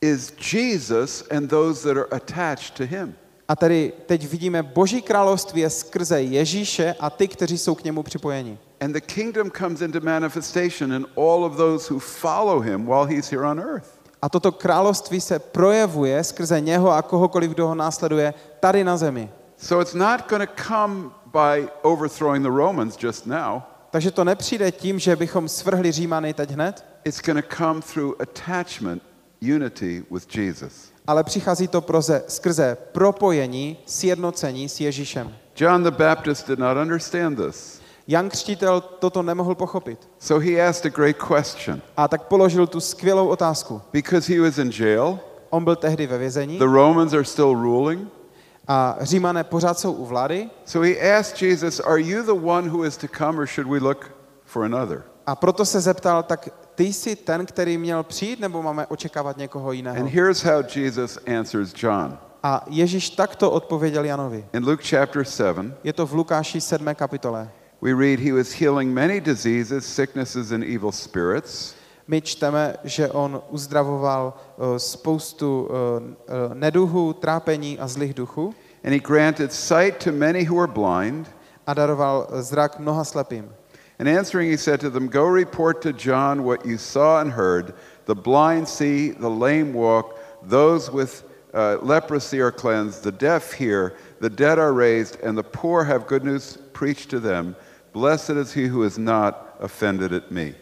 [0.00, 3.14] is Jesus and those that are attached to him.
[3.48, 8.02] A tedy teď vidíme, Boží království je skrze Ježíše a ty, kteří jsou k němu
[8.02, 8.58] připojeni.
[8.80, 13.30] And the kingdom comes into manifestation in all of those who follow him while he's
[13.30, 13.88] here on earth.
[14.22, 19.30] A toto království se projevuje skrze něho a kohokoliv, kdo ho následuje tady na zemi.
[19.62, 23.62] So it's not going to come by overthrowing the Romans just now.
[23.90, 28.14] Takže to nepřijde tím, že bychom svrhli Římany teď hned, It's going to come through
[28.20, 29.02] attachment,
[29.54, 30.92] unity with Jesus.
[31.06, 35.34] ale přichází to proze, skrze propojení, sjednocení s Ježíšem.
[35.56, 37.80] John the Baptist did not understand this.
[38.08, 40.08] Jan Křtitel toto nemohl pochopit.
[40.18, 41.82] So he asked a great question.
[41.96, 43.82] A tak položil tu skvělou otázku.
[43.92, 45.18] Because he was in jail,
[45.50, 48.08] On byl tehdy ve vězení the Romans are still ruling.
[48.72, 52.84] A Římané pořád jsou u vlády So he asked Jesus, Are you the one who
[52.84, 54.10] is to come, or should we look
[54.44, 55.02] for another?
[55.26, 59.72] a proto se zeptal, tak ty jsi ten, který měl přijít, nebo máme očekávat někoho
[59.72, 60.00] jiného?
[60.00, 62.18] And here's how Jesus answers John.
[62.42, 64.44] A Ježíš takto odpověděl Janovi.
[64.52, 66.94] In Luke chapter 7, Je to v Lukáši 7.
[66.94, 67.50] kapitole.
[67.80, 71.74] we read, He was healing many diseases, sicknesses, and evil spirits.
[72.08, 78.94] My čteme, že on uzdravoval eh, spoustu eh, eh, neduhů, trápení a zlých duchů And
[78.94, 81.28] he granted sight to many who were blind.
[81.70, 83.48] a daroval zrak mnoha slepým.
[83.98, 87.74] And answering, he said to them, Go report to John what you saw and heard.
[88.06, 93.96] The blind see, the lame walk, those with uh, leprosy are cleansed, the deaf hear,
[94.20, 97.54] the dead are raised, and the poor have good news preached to them.
[97.92, 100.54] Blessed is he who is not offended at me.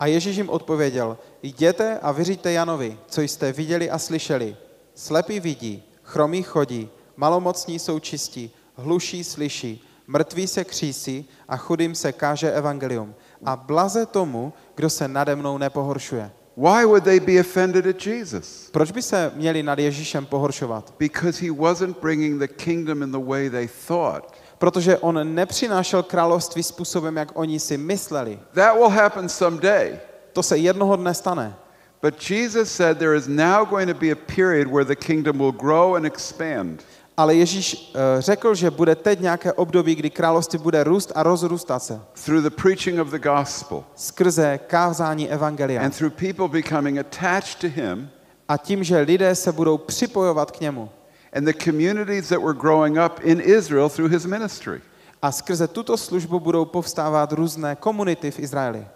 [0.00, 4.56] A Ježíš jim odpověděl, jděte a vyříďte Janovi, co jste viděli a slyšeli.
[4.94, 12.12] Slepí vidí, chromí chodí, malomocní jsou čistí, hluší slyší, mrtví se křísí a chudým se
[12.12, 13.14] káže evangelium.
[13.44, 16.30] A blaze tomu, kdo se nade mnou nepohoršuje.
[16.56, 18.70] Why would they be offended at Jesus?
[18.70, 20.94] Proč by se měli nad Ježíšem pohoršovat?
[20.98, 24.34] Because he wasn't bringing the kingdom in the way they thought.
[24.58, 28.38] Protože on nepřinášel království způsobem, jak oni si mysleli.
[28.54, 29.98] That will happen someday.
[30.32, 31.56] To se jednoho dne stane.
[32.02, 35.52] But Jesus said there is now going to be a period where the kingdom will
[35.52, 36.84] grow and expand.
[37.18, 41.78] Ale Ježíš eh, řekl, že bude teď nějaké období, kdy království bude růst a rozrůstat
[41.82, 42.00] se.
[42.24, 45.82] through the preaching of the gospel Skrze kázání evangelia.
[45.82, 48.08] and through people becoming attached to him
[48.48, 50.90] A tím, že lidé se budou připojovat k němu.
[51.32, 54.80] and the communities that were growing up in Israel through his ministry.
[55.22, 58.86] A skrze tuto službu budou povstávat různé komunity v Izraeli.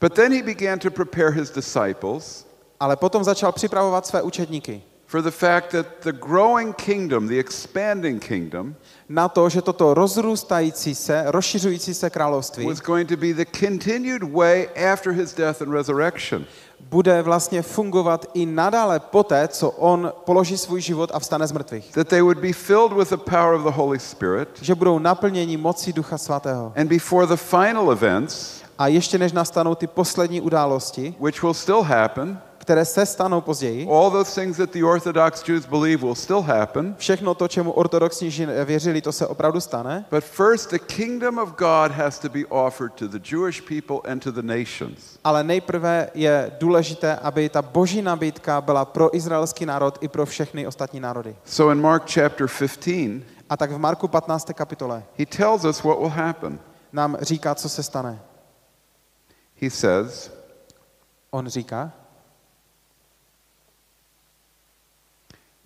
[0.00, 2.46] But then he began to prepare his disciples
[2.80, 8.20] Ale potom začal připravovat své učedníky for the fact that the growing kingdom, the expanding
[8.20, 8.74] kingdom,
[9.08, 14.22] na to, že toto rozrůstající se, rozšiřující se království was going to be the continued
[14.22, 16.44] way after his death and resurrection.
[16.80, 21.92] bude vlastně fungovat i nadále poté, co on položí svůj život a vstane z mrtvých.
[21.92, 24.48] That they would be filled with the power of the Holy Spirit.
[24.62, 26.72] Že budou naplněni mocí Ducha Svatého.
[26.76, 31.82] And before the final events, A ještě než nastanou ty poslední události, which will still
[31.82, 32.38] happen,
[32.70, 36.94] které se stanou později, all those things that the Orthodox Jews believe will still happen.
[36.98, 40.04] všechno to, čemu ortodoxní Žid věřili, to se opravdu stane.
[40.10, 44.22] But first, the kingdom of God has to be offered to the Jewish people and
[44.22, 45.18] to the nations.
[45.24, 50.66] Ale nejprve je důležité, aby ta boží nabídka byla pro izraelský národ i pro všechny
[50.66, 51.36] ostatní národy.
[51.44, 54.50] So in Mark chapter 15, A tak v Marku 15.
[54.54, 56.58] kapitole he tells us what will happen.
[56.92, 58.20] nám říká, co se stane.
[59.62, 60.30] He says,
[61.30, 61.92] On říká,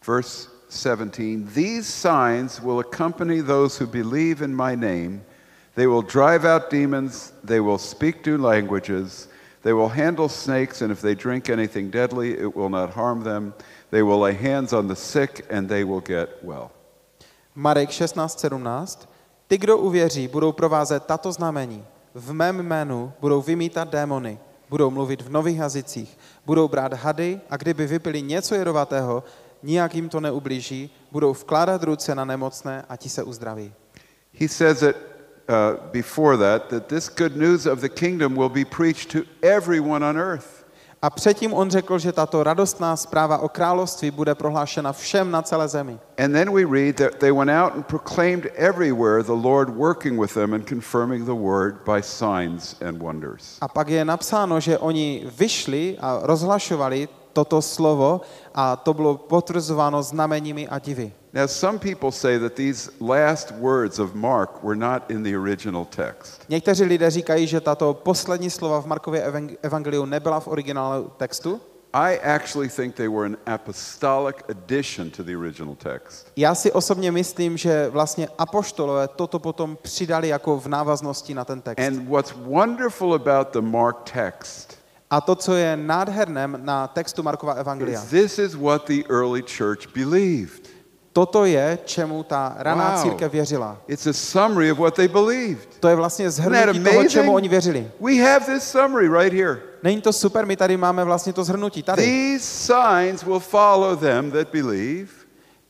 [0.04, 5.24] verse 17, These signs will accompany those who believe in my name.
[5.74, 9.28] They will drive out demons, they will speak new languages,
[9.62, 13.54] they will handle snakes, and if they drink anything deadly, it will not harm them.
[13.90, 16.70] They will lay hands on the sick, and they will get well.
[17.54, 19.08] Marek 16.17.
[19.48, 21.84] Ty, kdo uvěří, budou provázet tato znamení.
[22.14, 24.38] V mém jménu budou vymítat démony,
[24.70, 29.24] budou mluvit v nových jazycích, budou brát hady a kdyby vypili něco jedovatého,
[29.64, 33.72] nijak jim to neublíží, budou vkládat ruce na nemocné a ti se uzdraví.
[34.32, 34.96] He says it
[35.48, 35.54] uh,
[35.92, 40.16] before that, that this good news of the kingdom will be preached to everyone on
[40.16, 40.64] earth.
[41.02, 45.68] A předtím on řekl, že tato radostná zpráva o království bude prohlášena všem na celé
[45.68, 45.98] zemi.
[46.18, 50.34] And then we read that they went out and proclaimed everywhere the Lord working with
[50.34, 53.58] them and confirming the word by signs and wonders.
[53.60, 58.20] A pak je napsáno, že oni vyšli a rozhlašovali toto slovo
[58.54, 61.12] a to bylo potvrzováno znameními a divy.
[61.34, 65.84] Now, some people say that these last words of Mark were not in the original
[65.84, 66.42] text.
[66.48, 71.60] Někteří lidé říkají, že tato poslední slova v Markově evang- evangeliu nebyla v originálu textu.
[71.92, 76.26] I actually think they were an apostolic addition to the original text.
[76.36, 81.60] Já si osobně myslím, že vlastně apoštolové toto potom přidali jako v návaznosti na ten
[81.60, 81.86] text.
[81.86, 87.52] And what's wonderful about the Mark text A to, co je nádherné na textu Markova
[87.54, 90.68] evangelia, is this is what the early church believed.
[91.12, 93.02] toto je, čemu ta raná Wow.
[93.02, 93.76] církev věřila.
[93.86, 95.68] It's a summary of what they believed.
[95.80, 97.90] To je vlastně zhrnutí toho, čemu oni věřili.
[98.00, 99.60] We have this summary right here.
[99.82, 101.82] Není to super, my tady máme vlastně to zhrnutí.
[101.82, 102.02] Tady.
[102.02, 105.08] These signs will follow them that believe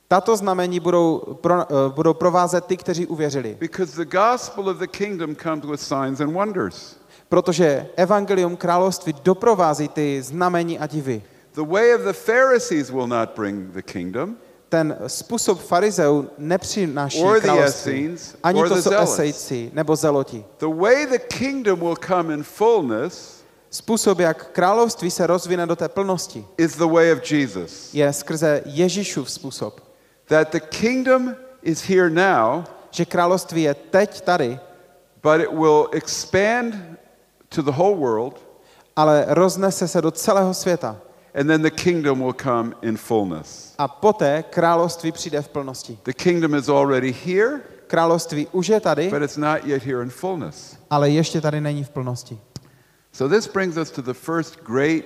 [0.09, 3.57] Tato znamení budou, pro, eh, budou provázet ty, kteří uvěřili.
[3.61, 6.97] because the gospel of the kingdom comes with signs and wonders.
[7.29, 11.23] Protože evangelium království doprovází ty znamení a divy.
[11.55, 14.35] The way of the Pharisees will not bring the kingdom,
[14.69, 17.93] Ten způsob farizeů nepřináší Or království.
[18.05, 20.45] Essenes, Ani to jsou esejci nebo zeloti.
[20.59, 25.89] the way the kingdom will come in fullness Způsob, jak království se rozvine do té
[25.89, 27.95] plnosti, is the way of Jesus.
[27.95, 29.81] je skrze Ježíšův způsob.
[30.29, 34.59] That the kingdom is here now, Že království je teď tady,
[35.23, 36.75] but it will expand
[37.55, 38.41] to the whole world,
[38.97, 40.97] ale roznese se do celého světa.
[41.35, 43.75] and then the kingdom will come in fullness.
[43.79, 45.99] A poté království přijde v plnosti.
[46.05, 50.11] The kingdom is already here, Království už je tady, but it's not yet here in
[50.11, 50.77] fullness.
[50.91, 52.39] ale ještě tady není v plnosti.
[53.13, 55.05] So this brings us to the first great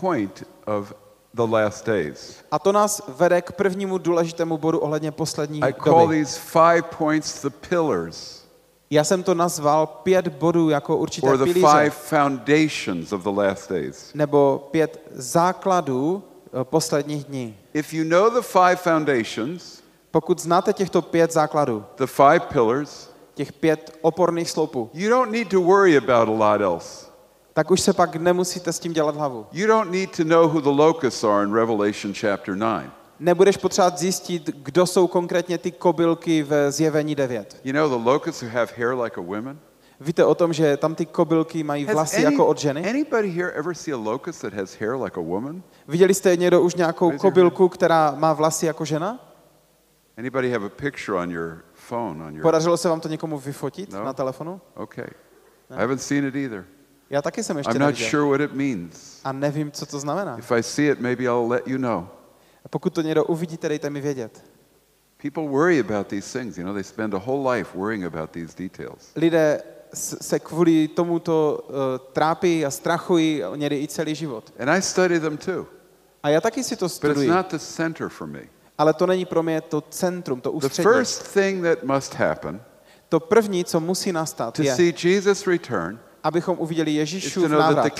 [0.00, 0.92] point of
[1.34, 2.36] the last days.
[2.50, 6.24] A to nás vede k prvnímu důležitému bodu ohledně poslední I call doby.
[6.24, 8.41] these five points the pillars
[8.92, 13.30] Já jsem to nazval pět bodů jako určité or the pilíře, five foundations of the
[13.30, 14.10] last days.
[14.14, 17.56] nebo pět základů eh, posledních dní.
[17.74, 23.52] If you know the five foundations, Pokud znáte těchto pět základů, the five pillars, těch
[23.52, 27.06] pět oporných sloupů, you don't need to worry about a lot else.
[27.52, 29.46] tak už se pak nemusíte s tím dělat hlavu.
[29.52, 32.90] You don't need to know who the locusts are in Revelation chapter 9.
[33.22, 37.60] Nebudeš potřebovat zjistit, kdo jsou konkrétně ty kobylky v zjevení 9.
[37.64, 39.58] You know the locusts who have hair like a woman?
[40.00, 42.90] Víte o tom, že tam ty kobylky mají vlasy jako od ženy?
[45.02, 45.62] like?
[45.88, 49.34] Viděli jste někdo už nějakou Raise kobylku, která má vlasy jako žena?
[50.18, 53.92] Anybody have a picture on your phone on your Podařilo se vám to někomu vyfotit
[53.92, 54.04] No.
[54.04, 54.60] na telefonu?
[54.74, 55.06] Okay.
[55.70, 56.64] I haven't seen it either.
[57.10, 58.10] Já taky jsem ještě I'm not neviděl.
[58.10, 59.20] sure what it means.
[59.24, 60.38] A nevím, co to znamená.
[60.38, 62.06] If I see it, maybe I'll let you know.
[62.70, 64.44] Pokud to někdo uvidíte, dejte mi vědět.
[65.22, 66.58] People worry about these things.
[66.58, 69.10] You know, they spend a whole life worrying about these details.
[69.16, 69.62] Lidé
[69.94, 71.74] se kvůli tomuto uh,
[72.12, 74.52] trápí a strachují někdy i celý život.
[74.58, 75.66] And I study them too.
[76.22, 78.40] A já taky si to But it's studuji, not the center for me.
[78.78, 80.92] ale to není pro mě to centrum, to The ústřední.
[80.92, 82.60] first thing that must happen
[83.08, 87.90] To první, co musí nastat, to je, see Jesus return abychom uviděli Ježíšův the návrat.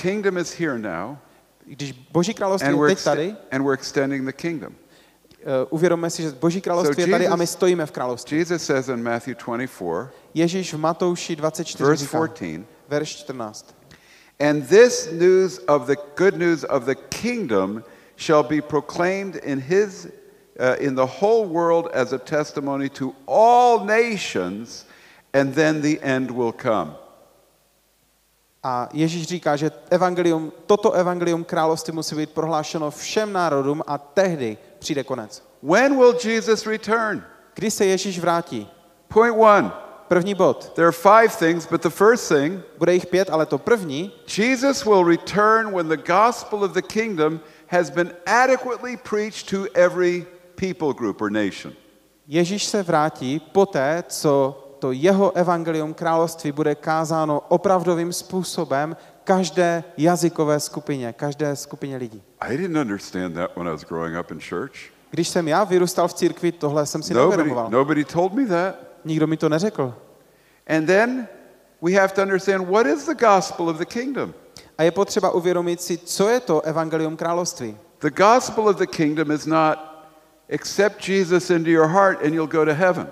[1.76, 4.26] Kingdom is here now Když Boží království and je we're, teď tady, and we're extending
[4.26, 4.72] the kingdom.
[4.72, 8.38] uh, uvědomme si, že Boží království je tady a my stojíme v království.
[8.38, 13.76] Jesus says in Matthew 24, Ježíš v Matouši 24 verse říká, 14, verš 14.
[14.40, 17.84] And this news of the good news of the kingdom
[18.16, 20.06] shall be proclaimed in his
[20.60, 24.86] uh, in the whole world as a testimony to all nations,
[25.32, 27.01] and then the end will come.
[28.62, 34.58] A Ježíš říká, že evangelium, toto evangelium království musí být prohlášeno všem národům a tehdy
[34.78, 35.42] přijde konec.
[35.62, 37.22] When will Jesus return?
[37.54, 38.68] Kdy se Ježíš vrátí?
[39.08, 39.72] Point one.
[40.08, 40.72] První bod.
[40.74, 44.84] There are five things, but the first thing, Bude jich pět, ale to první, Jesus
[44.84, 50.92] will return when the gospel of the kingdom has been adequately preached to every people
[50.92, 51.72] group or nation.
[52.28, 60.60] Ježíš se vrátí poté, co to jeho evangelium království bude kázáno opravdovým způsobem každé jazykové
[60.60, 62.22] skupině, každé skupině lidí.
[62.40, 64.72] I didn't understand that when I was growing up in church.
[65.10, 67.70] Když jsem já vyrůstal v církvi, tohle jsem si Nobody, neuvědomoval.
[67.70, 68.74] nobody told me that.
[69.04, 69.94] Nikdo mi to neřekl.
[70.66, 71.28] And then
[71.82, 74.34] we have to understand what is the gospel of the kingdom?
[74.78, 77.76] A je potřeba uvědomit si, co je to evangelium království.
[77.98, 79.78] The gospel of the kingdom is not
[80.54, 83.06] accept Jesus into your heart and you'll go to heaven.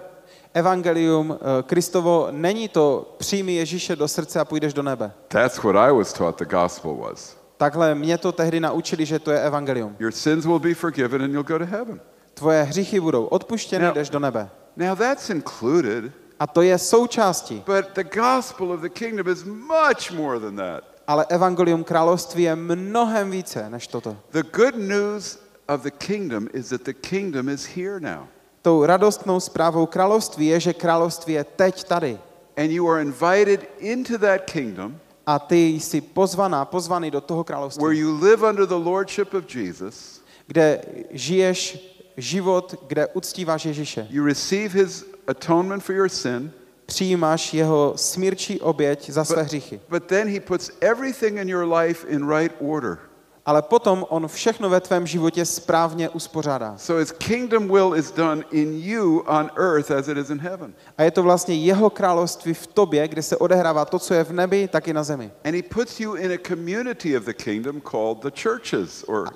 [0.54, 5.12] Evangelium eh, Kristovo není to přijmi Ježíše do srdce a půjdeš do nebe.
[5.28, 7.36] That's what I was taught the gospel was.
[7.56, 9.96] Takhle mě to tehdy naučili, že to je evangelium.
[9.98, 12.00] Your sins will be forgiven and you'll go to heaven.
[12.34, 14.48] Tvoje hříchy budou odpuštěny, Now- jdeš do nebe.
[14.76, 17.62] Now that's included, A to je součástí.
[17.66, 20.84] but the gospel of the kingdom is much more than that.
[21.06, 24.16] Ale evangelium království je mnohem více než toto.
[24.30, 25.38] The good news
[25.68, 28.26] of the kingdom is that the kingdom is here now.
[28.62, 32.18] Tou radostnou zprávou království je, že království je teď tady.
[32.56, 34.96] And you are invited into that kingdom
[35.26, 39.54] A ty jsi pozvaná, pozvaný do toho where království, you live under the lordship of
[39.54, 40.20] Jesus.
[40.46, 41.78] kde žiješ
[42.16, 44.06] život, kde uctíváš Ježíše.
[44.10, 46.52] You receive his atonement for your sin,
[46.86, 49.80] Přijímáš jeho smírčí oběť za své hříchy.
[49.88, 52.98] but then he puts everything in your life in right order.
[53.46, 56.74] Ale potom on všechno ve tvém životě správně uspořádá.
[56.76, 60.74] So his kingdom will is done in you on earth as it is in heaven.
[60.98, 64.32] A je to vlastně jeho království v tobě, kde se odehrává to, co je v
[64.32, 65.30] nebi, tak i na zemi.
[65.44, 69.28] And he puts you in a community of the kingdom called the churches or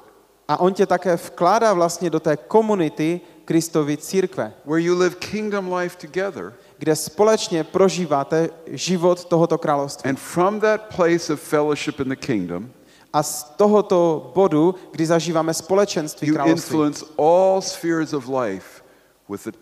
[0.48, 5.72] A on tě také vkládá vlastně do té komunity Kristovy církve, where you live kingdom
[5.72, 6.52] life together.
[6.78, 10.10] kde společně prožíváte život tohoto království.
[10.10, 12.70] And from that place of fellowship in the kingdom,
[13.14, 18.82] A z tohoto bodu, kdy zažíváme společenství you království, influence all spheres of life
[19.28, 19.52] with the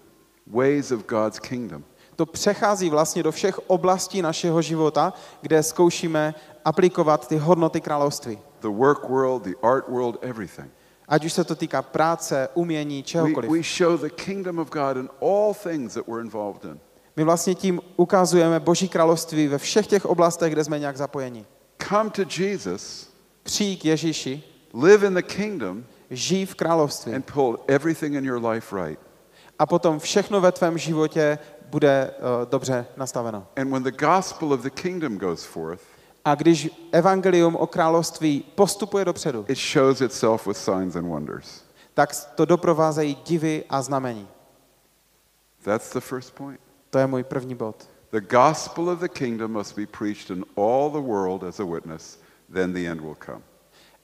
[0.46, 1.84] ways of God's kingdom.
[2.16, 6.34] to přechází vlastně do všech oblastí našeho života, kde zkoušíme
[6.64, 8.38] aplikovat ty hodnoty království.
[8.60, 10.70] The work world, the art world, everything.
[11.08, 13.50] Ať už se to týká práce, umění, We, čehokoliv.
[13.50, 16.80] we show the kingdom of God in all things that we're involved in.
[17.16, 21.46] My vlastně tím ukazujeme Boží království ve všech těch oblastech, kde jsme nějak zapojeni.
[21.88, 23.11] Come to Jesus,
[23.42, 24.42] Přijď k Ježíši,
[24.74, 29.00] live in the kingdom, žij v království and pull everything in your life right.
[29.58, 31.38] a potom všechno ve tvém životě
[31.70, 33.46] bude uh, dobře nastaveno.
[33.56, 35.82] And when the gospel of the kingdom goes forth,
[36.24, 41.62] A když evangelium o království postupuje dopředu, it shows itself with signs and wonders.
[41.94, 44.28] tak to doprovázejí divy a znamení.
[45.64, 46.60] That's the first point.
[46.90, 47.88] To je můj první bod.
[48.10, 52.18] The gospel of the kingdom must be preached in all the world as a witness,
[52.52, 53.40] then the end will come.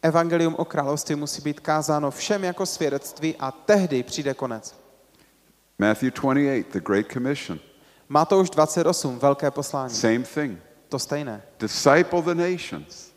[0.03, 4.75] Evangelium o království musí být kázáno všem jako svědectví a tehdy přijde konec.
[5.79, 7.59] Matthew 28, the Great Commission,
[8.09, 9.91] Matouš 28, velké poslání.
[9.95, 10.59] same thing.
[10.89, 11.43] To stejné.
[11.61, 13.09] Disciple the nations.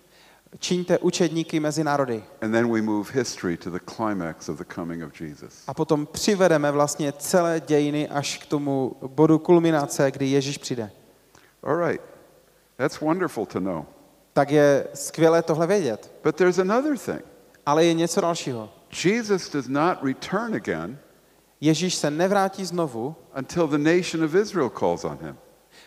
[0.59, 2.23] Čiňte učedníky mezi národy.
[2.41, 5.63] And then we move history to the climax of the coming of Jesus.
[5.67, 10.91] A potom přivedeme vlastně celé dějiny až k tomu bodu kulminace, kdy Ježíš přijde.
[11.63, 12.01] All right.
[12.77, 13.85] That's wonderful to know.
[14.33, 16.11] Tak je skvělé tohle vědět.
[16.23, 17.21] But there's another thing.
[17.65, 18.69] Ale je něco dalšího.
[19.03, 20.97] Jesus does not return again
[21.61, 25.37] Ježíš se nevrátí znovu, until the nation of Israel calls on him.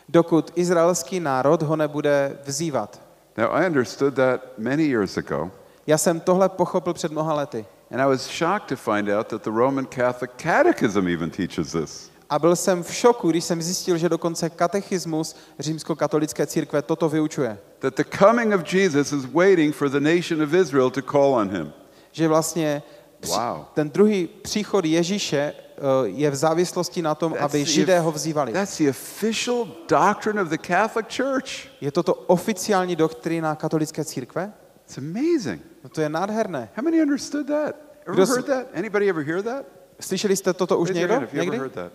[0.09, 3.01] dokud izraelský národ ho nebude vzývat.
[3.37, 5.51] Now, I understood that many years ago,
[5.87, 7.67] Já jsem tohle pochopil před mnoha lety.
[7.91, 12.11] And I was shocked to find out that the Roman Catholic Catechism even teaches this.
[12.31, 17.59] A byl jsem v šoku, když jsem zjistil, že dokonce katechismus římskokatolické církve toto vyučuje.
[17.85, 21.51] That the coming of Jesus is waiting for the nation of Israel to call on
[21.51, 21.73] him.
[22.13, 22.83] Že vlastně
[23.29, 23.65] Wow.
[23.75, 28.53] ten druhý příchod Ježíše eh, je v závislosti na tom, aby the- židé ho vzývali.
[28.53, 31.51] that's the official doctrine of the Catholic Church.
[31.81, 34.53] Je toto oficiální doktrína katolické církve?
[34.85, 35.63] It's amazing.
[35.85, 36.69] No to je nádherné.
[36.77, 37.77] How many understood that?
[38.07, 38.67] Ever Kdo heard that?
[38.75, 39.67] Anybody ever hear that?
[40.01, 41.23] Slyšeli jste toto už někdo?
[41.33, 41.59] Někdy?
[41.71, 41.93] that.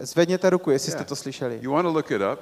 [0.00, 1.08] Zvedněte ruku, jestli jste Yeah.
[1.08, 1.58] to slyšeli.
[1.62, 2.40] You want to look it up?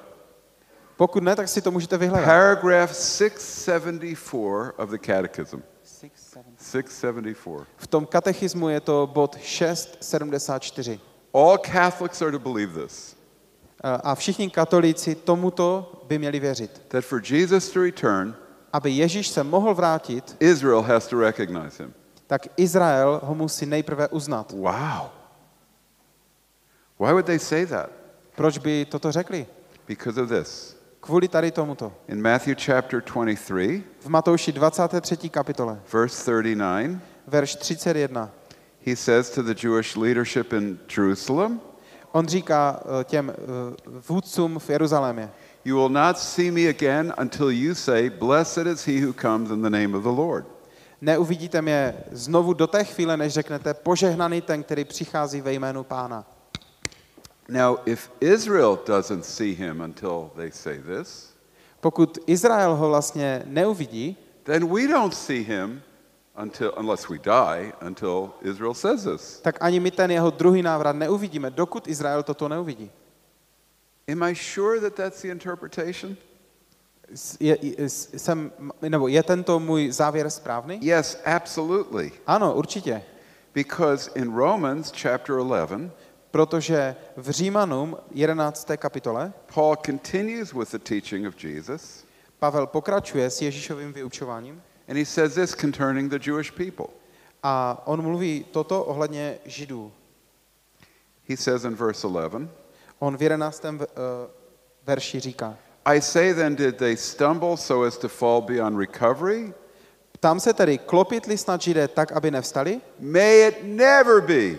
[0.97, 2.25] Pokud ne, tak si to můžete vyhledat.
[2.25, 5.59] Paragraph 674 of the Catechism.
[5.83, 7.65] 674.
[7.77, 10.99] V tom katechismu je to bod 674.
[11.33, 13.15] All Catholics are to believe this
[13.83, 16.81] A všichni katolíci tomuto by měli věřit.
[16.87, 18.35] that for Jesus to return,
[18.73, 21.93] Aby Ježíš se mohl vrátit, Israel has to recognize him.
[22.27, 24.51] tak Izrael ho musí nejprve uznat.
[24.51, 25.09] Wow.
[26.99, 27.89] Why would they say that?
[28.35, 29.47] Proč by toto řekli?
[29.87, 30.76] Because of this.
[30.99, 31.93] Kvůli tady tomuto.
[32.07, 35.29] In Matthew chapter 23, V Matouši 23.
[35.29, 38.31] kapitole, verse 39, verš 31,
[38.85, 41.61] he says to the Jewish leadership in Jerusalem,
[42.11, 43.35] on říká eh, těm eh,
[44.09, 45.29] vůdcům v Jeruzalémě,
[45.65, 49.61] You will not see me again until you say, Blessed is he who comes in
[49.61, 50.45] the name of the Lord.
[51.01, 56.25] neuvidíte mě znovu do té chvíle, než řeknete požehnaný ten, který přichází ve jménu pána.
[57.49, 61.33] Now, if Israel doesn't see him until they say this,
[61.81, 65.81] Pokud Izrael ho vlastně neuvidí, then we don't see him
[66.35, 69.39] until, unless we die, until Israel says this.
[69.39, 72.91] tak ani my ten jeho druhý návrat neuvidíme, dokud Izrael toto neuvidí.
[74.11, 76.17] Am I sure that that's the interpretation?
[77.39, 80.79] Je, jsem, nebo je tento můj závěr správný?
[80.81, 82.11] Yes, absolutely.
[82.27, 83.03] Ano, určitě.
[83.53, 85.91] Because in Romans chapter 11,
[86.31, 88.67] Protože v Římanům 11.
[88.77, 92.03] kapitole Paul continues with the teaching of Jesus,
[92.39, 96.85] Pavel pokračuje s Ježíšovým vyučováním and he says this concerning the Jewish people.
[97.43, 99.91] a on mluví toto ohledně Židů.
[101.29, 102.49] He says in verse 11,
[102.99, 103.63] On v 11.
[103.77, 104.29] v- eh,
[104.85, 109.53] verši říká, I say then, did they stumble so as to fall beyond recovery?
[110.11, 112.81] Ptám se tedy, klopitli snad Židé tak, aby nevstali?
[112.99, 114.57] May it never be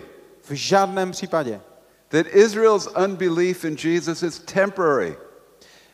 [0.49, 1.61] V žádném případě.
[2.09, 5.17] that Israel's unbelief in Jesus is temporary.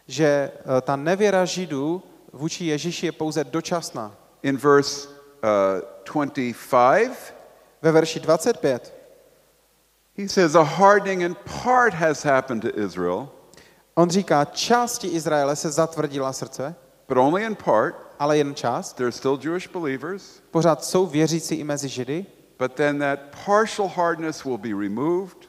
[0.08, 2.04] Že eh, ta nevěra Židů
[2.34, 4.16] vůči Ježíši je pouze dočasná.
[4.44, 5.08] In verse
[6.08, 7.36] uh, 25,
[7.82, 8.94] Ve verši 25
[10.18, 13.30] he says, A hardening in part has happened to Israel,
[13.96, 16.76] on říká, části Izraele se zatvrdila srdce,
[17.08, 17.96] but only in part.
[18.20, 18.94] ale jen část.
[18.94, 22.26] They're still Jewish believers, Pořád jsou věřící i mezi Židy,
[22.60, 25.48] but then that partial hardness will be removed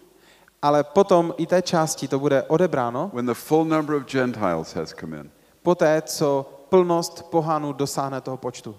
[0.63, 4.95] ale potom i té části to bude odebráno, when the full number of Gentiles has
[5.01, 5.31] come in.
[5.63, 8.77] poté, co plnost pohanů dosáhne toho počtu.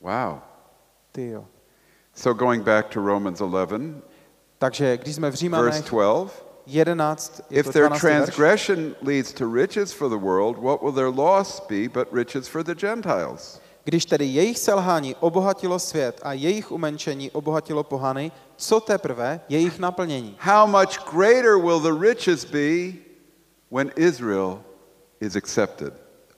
[0.00, 0.38] Wow.
[1.12, 1.44] Ty jo.
[2.14, 4.02] So going back to Romans 11,
[4.58, 8.02] Takže když jsme v verse Římanech 12, 11, je If their 12.
[8.02, 12.48] verš, transgression leads to riches for the world, what will their loss be but riches
[12.48, 13.60] for the Gentiles?
[13.86, 20.36] Když tedy jejich selhání obohatilo svět a jejich umenšení obohatilo pohany, co teprve jejich naplnění?
[20.38, 22.92] How much greater will the riches be
[23.70, 24.62] when Israel
[25.20, 25.94] is accepted?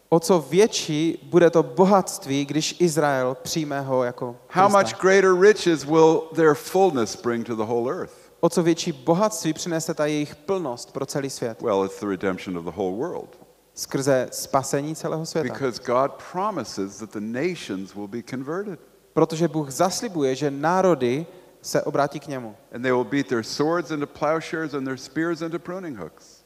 [0.08, 4.78] O co větší bude to bohatství, když Izrael přijme ho jako How Krista?
[4.78, 8.12] much greater riches will their fullness bring to the whole earth?
[8.40, 11.62] O co větší bohatství přinese ta jejich plnost pro celý svět?
[11.62, 13.47] Well, it's the redemption of the whole world.
[13.78, 15.52] Skrze spasení celého světa.
[15.52, 18.80] Because God promises that the nations will be converted.
[19.12, 21.26] Protože Bůh zaslibuje, že národy
[21.62, 22.56] se obrátí k němu.
[22.74, 26.44] And they will beat their swords into plowshares and their spears into pruning hooks.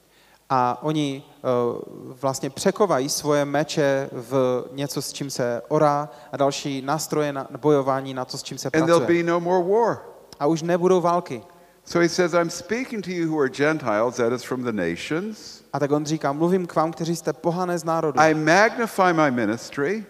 [0.51, 1.83] A oni uh,
[2.21, 8.15] vlastně překovají svoje meče v něco, s čím se orá a další nástroje na bojování
[8.15, 9.23] na to, s čím se And there'll pracuje.
[9.23, 9.99] be no more war.
[10.41, 11.43] A už nebudou války.
[11.85, 15.63] So he says, I'm speaking to you who are Gentiles, that is from the nations.
[15.73, 18.21] A tak on říká, mluvím k vám, kteří jste pohané z národu.
[18.21, 20.05] I magnify my ministry,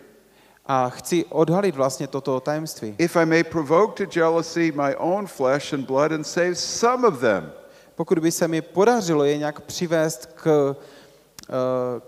[0.66, 2.94] A chci odhalit vlastně toto tajemství.
[2.98, 7.20] if I may provoke to jealousy my own flesh and blood and save some of
[7.20, 7.52] them.
[7.94, 10.76] Pokud by se mi podařilo je nějak přivést k,
[11.48, 11.52] eh,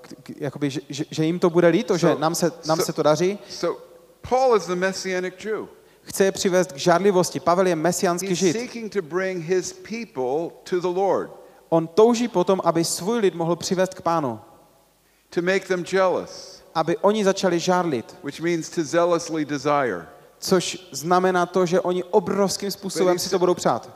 [0.00, 2.78] k, k jakoby, že, že, že jim to bude líto, že So- nám se, nám
[2.78, 3.80] so- se to daří, So
[4.28, 5.66] Paul is the messianic Jew.
[6.04, 7.40] Chce je přivést k žárlivosti.
[7.40, 8.56] Pavel je mesiánský žid.
[11.68, 14.40] On touží potom, aby svůj lid mohl přivést k pánu.
[15.30, 18.16] to make them jealous, Aby oni začali žárlit.
[18.22, 20.06] which means to zealously desire.
[20.38, 23.90] což znamená to, že oni obrovským způsobem si to budou přát.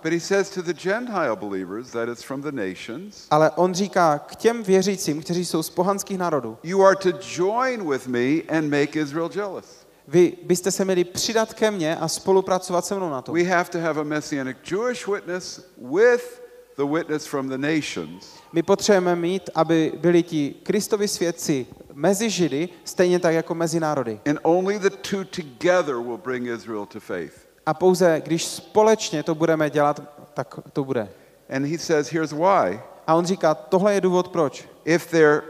[3.31, 7.91] Ale on říká k těm věřícím, kteří jsou z pohanských národů, you are to join
[7.91, 9.88] with me and make Israel jealous.
[10.09, 13.33] Vy byste se měli přidat ke mně a spolupracovat se mnou na to.
[13.33, 16.43] We have to have a messianic Jewish witness with
[16.77, 18.33] the witness from the nations.
[18.53, 24.21] My potřebujeme mít, aby byli ti Kristovi svědci mezi Židy, stejně tak jako mezi národy.
[24.31, 27.33] And only the two together will bring Israel to faith.
[27.67, 30.03] A pouze když společně to budeme dělat,
[30.35, 31.09] tak to bude.
[31.57, 32.81] And he says, here's why.
[33.07, 34.69] A on říká, tohle je důvod proč.
[34.85, 35.43] If their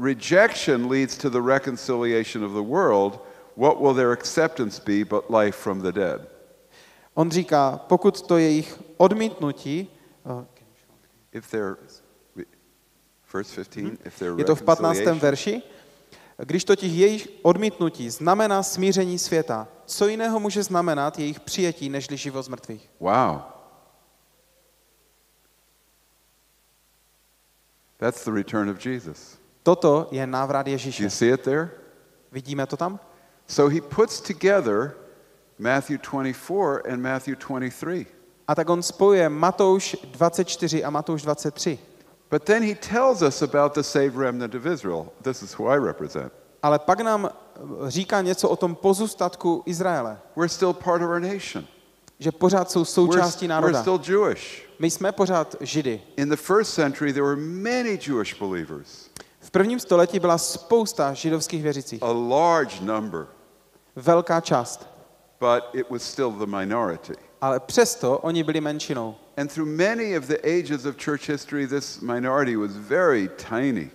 [0.00, 3.25] rejection leads to the reconciliation of the world,
[3.56, 6.28] what will their acceptance be but life from the dead?
[7.14, 9.88] On říká, pokud to jejich odmítnutí,
[10.42, 10.46] eh,
[11.32, 11.76] If their
[13.32, 14.98] verse 15, if their je to v 15.
[14.98, 15.62] reconciliation, verši,
[16.38, 22.42] když totiž jejich odmítnutí znamená smíření světa, co jiného může znamenat jejich přijetí, nežli život
[22.42, 22.90] z mrtvých?
[23.00, 23.40] wow.
[27.98, 29.38] That's the return of Jesus.
[29.62, 31.10] Toto je návrat Do you Ježíše.
[31.10, 31.70] see it there?
[32.32, 33.00] Vidíme to tam?
[33.48, 34.96] So he puts together
[35.58, 38.06] Matthew 24 and Matthew 23.
[38.48, 41.78] A tak on spojuje Matouš 24 a Matouš 23.
[42.30, 45.12] But then he tells us about the saved remnant of Israel.
[45.22, 46.32] This is who I represent.
[46.62, 51.20] Ale pak nám eh, říká něco o tom pozůstatku Izraele, We're still part of our
[51.20, 51.64] nation.
[52.18, 53.80] že pořád jsou We're, součástí we're národa.
[53.80, 54.66] still Jewish.
[54.78, 56.02] My jsme pořád Židy.
[56.16, 61.62] In the first century, there were many Jewish believers, V prvním století byla spousta židovských
[61.62, 62.02] věřících.
[62.02, 63.26] a large number,
[63.96, 64.96] Velká část.
[65.40, 67.14] but it was still the minority.
[67.40, 69.14] Ale přesto oni byli menšinou.
[69.36, 73.90] And through many of the ages of church history, this minority was very tiny.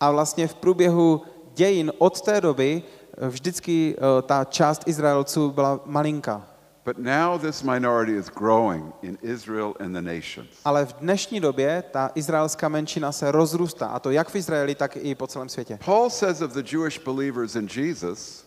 [0.00, 1.22] A vlastně v průběhu
[1.54, 2.82] dějin od té doby
[3.18, 6.46] eh, vždycky eh, ta část Izraelců byla malinká.
[6.84, 10.50] But now this minority is growing in Israel and the nations.
[10.64, 14.96] Ale v dnešní době ta izraelská menšina se rozrůstá, a to jak v Izraeli, tak
[14.96, 15.78] i po celém světě.
[15.84, 18.41] Paul says of the Jewish believers in Jesus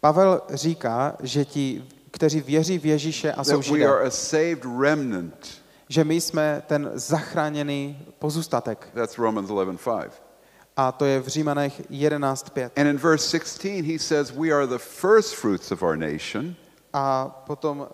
[0.00, 3.88] Pavel říká, že ti, kteří věří v Ježíše a jsou židé,
[5.88, 8.88] že my jsme ten zachráněný pozůstatek.
[8.94, 10.10] That's Romans 11:5.
[10.76, 12.70] A to je v Římanech 11.5.
[12.76, 16.54] And in verse 16, he says, We are the first fruits of our nation.
[16.92, 17.86] A potom uh,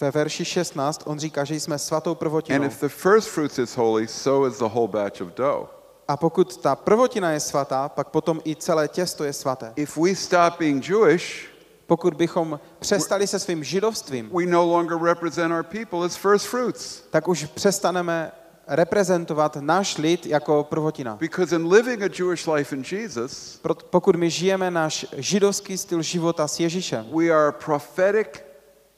[0.00, 2.64] ve verši 16 on říká, že jsme svatou And prvotinou.
[2.64, 5.81] if the first fruits is holy, so is the whole batch of dough.
[6.08, 9.72] A pokud ta prvotina je svatá, pak potom i celé těsto je svaté.
[9.76, 11.52] If we stop being Jewish,
[11.86, 17.02] Pokud bychom přestali se svým židovstvím, we no longer represent our people as first fruits.
[17.10, 18.32] tak už přestaneme
[18.66, 21.16] reprezentovat náš lid jako prvotina.
[21.20, 26.48] Because in living a Jewish life in Jesus, Pokud my žijeme náš židovský styl života
[26.48, 28.28] s Ježíšem, we are prophetic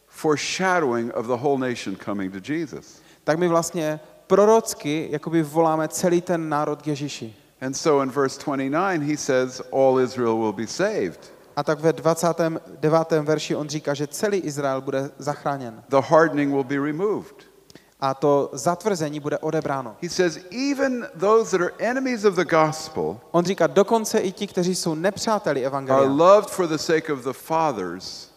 [0.08, 3.00] foreshadowing of the whole nation coming to Jesus.
[3.24, 7.34] tak my vlastně prorocky jakoby voláme celý ten národ k Ježíši.
[7.60, 11.32] And so in verse 29, he says, All Israel will be saved.
[11.56, 13.12] A tak ve 29.
[13.22, 15.82] verši on říká, že celý Izrael bude zachráněn.
[15.88, 17.34] The hardening will be removed.
[18.00, 19.96] A to zatvrzení bude odebráno.
[20.02, 20.38] He says,
[20.70, 24.94] Even those that are enemies of the gospel On říká, dokonce i ti, kteří jsou
[24.94, 28.33] nepřáteli are Evangelia, loved for the sake of the fathers,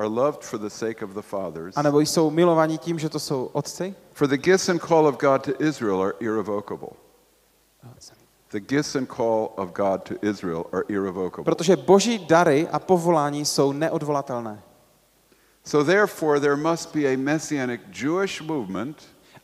[0.00, 1.76] are loved for the sake of the fathers.
[1.76, 5.42] anebo jsou milovaní tím, že to jsou otci, For the gifts and call of God
[5.44, 6.88] to Israel are irrevocable.
[8.50, 11.44] The gifts and call of God to Israel are irrevocable.
[11.44, 14.62] protože boží dary a povolání jsou neodvolatelné.
[15.64, 18.96] So therefore, there must be a messianic Jewish movement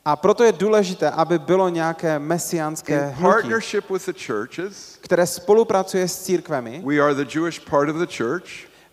[0.04, 3.48] A proto je důležité, aby bylo nějaké mesiánské hnutí,
[5.00, 6.82] které spolupracuje s církvemi.
[6.86, 8.46] We are the Jewish part of the church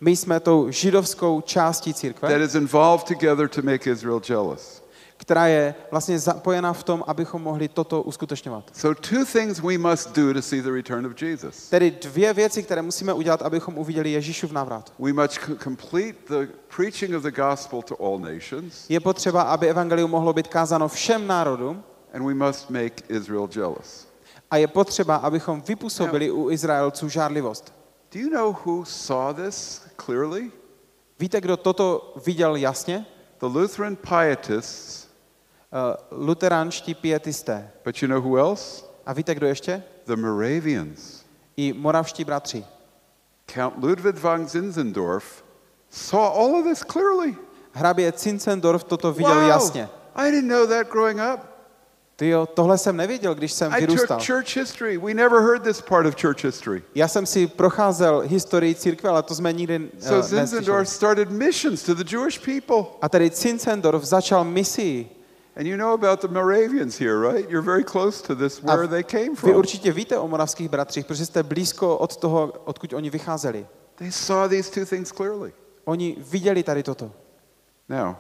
[0.03, 4.83] My jsme tou židovskou částí that církve, is involved together to make Israel jealous.
[5.17, 8.71] která je vlastně zapojená v tom, abychom mohli toto uskutečňovat.
[8.73, 11.69] So, two things we must do to see the return of Jesus.
[11.69, 14.93] Tedy dvě věci, které musíme udělat, abychom uviděli Ježíšův návrat.
[14.99, 20.11] We must complete the preaching of the gospel to all nations, Je potřeba, aby evangelium
[20.11, 21.83] mohlo být kázáno všem národům
[22.13, 24.07] and we must make Israel jealous.
[24.51, 27.82] a je potřeba, abychom vypůsobili u Izraelců žárlivost.
[28.13, 30.51] Do you know who saw this clearly?
[31.19, 33.05] Víte, kdo toto viděl jasně?
[33.39, 35.03] The Lutheran pietists,
[35.73, 37.71] Uh, luteránští pietisté.
[37.85, 38.85] but you know who else?
[39.05, 39.83] A víte, kdo ještě?
[40.05, 41.23] The Moravians.
[41.57, 42.65] I moravští bratři.
[43.53, 45.43] Count Ludwig von Zinzendorf
[45.89, 47.35] saw all of this clearly.
[47.71, 49.89] Hrabě Zinzendorf toto viděl jasně.
[50.15, 51.39] I didn't know that growing up.
[52.15, 54.19] Ty jo, tohle jsem nevěděl, když jsem I took vyrůstal.
[54.27, 54.97] church history.
[54.97, 56.83] We never heard this part of church history.
[56.95, 60.47] Já jsem si procházel historii církve, ale to jsme nikdy So uh, neslyšeli.
[60.47, 62.91] Zinzendorf started missions to the Jewish people.
[63.01, 65.09] A tedy Zinzendorf začal misii.
[65.57, 67.49] And you know about the Moravians here, right?
[67.49, 69.55] You're very close to this, A where they came vy from.
[69.55, 73.67] určitě víte o moravských bratřích, protože jste blízko od toho, odkud oni vycházeli.
[73.95, 75.53] They saw these two things clearly.
[75.85, 77.11] Oni viděli tady toto.
[77.89, 78.15] Now,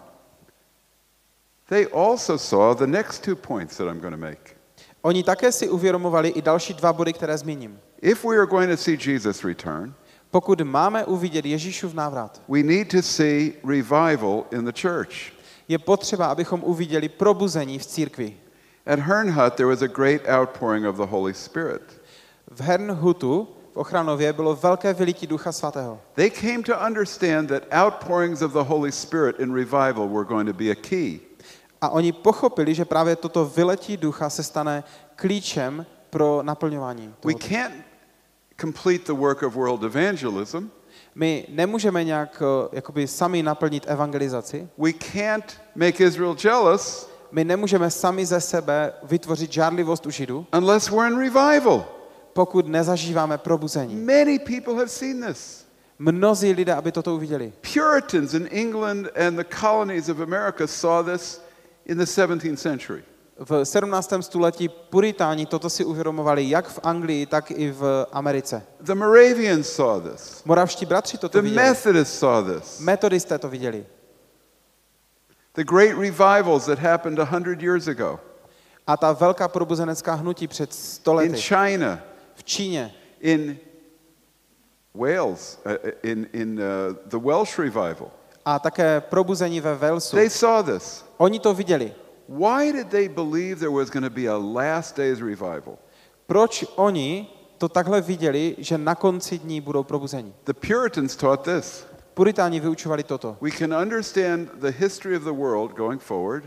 [1.69, 4.55] they also saw the next two points that I'm going to make.
[5.01, 7.79] Oni také si uvědomovali i další dva body, které zmíním.
[8.01, 9.93] If we are going to see Jesus return,
[10.31, 15.13] Pokud máme uvidět Ježíšův návrat, we need to see revival in the church.
[15.67, 18.37] je potřeba, abychom uviděli probuzení v církvi.
[18.85, 21.81] At Herrnhut, there was a great outpouring of the Holy Spirit.
[22.51, 26.01] V Hernhutu v Ochranově bylo velké vylití Ducha Svatého.
[26.15, 30.53] They came to understand that outpourings of the Holy Spirit in revival were going to
[30.53, 31.19] be a key.
[31.83, 34.83] A oni pochopili, že právě toto vyletí ducha se stane
[35.15, 37.13] klíčem pro naplňování.
[37.25, 37.75] We can't
[38.61, 40.69] complete the work of world evangelism.
[41.15, 44.67] My nemůžeme nějak eh, jakoby sami naplnit evangelizaci.
[44.77, 50.89] We can't make Israel jealous My nemůžeme sami ze sebe vytvořit žárlivost u Židů, unless
[50.89, 51.85] we're in revival.
[52.33, 53.95] pokud nezažíváme probuzení.
[53.95, 55.65] Many people have seen this.
[55.99, 57.53] Mnozí lidé, aby toto uviděli.
[57.73, 61.42] Puritans in England and the colonies of America saw this
[61.85, 63.03] in the 17th century.
[63.39, 64.13] V 17.
[64.21, 68.63] století puritáni toto si uvědomovali jak v Anglii, tak i v Americe.
[68.81, 70.43] The Moravians saw this.
[70.45, 71.67] Moravští bratři toto The viděli.
[71.67, 72.79] Methodists saw this.
[72.79, 73.85] Metodisté to viděli.
[75.55, 78.19] The great revivals that happened a hundred years ago
[78.87, 81.99] A ta velká probuzenecká hnutí před 100 in lety China,
[82.35, 83.57] v Číně, in
[84.93, 85.71] Wales, uh,
[86.03, 88.11] in, in uh, the Welsh revival,
[88.45, 90.15] a také probuzení ve Walesu.
[90.15, 91.05] they saw this.
[91.17, 91.93] Oni to viděli.
[92.29, 95.77] Why did they believe there was going to be a last days revival?
[96.27, 97.27] Proč oni
[97.57, 100.33] to takhle viděli, že na konci dní budou probuzení?
[100.43, 101.85] The Puritans taught this.
[102.13, 103.37] Puritáni vyučovali toto.
[103.41, 106.43] We can understand the history of the world going forward,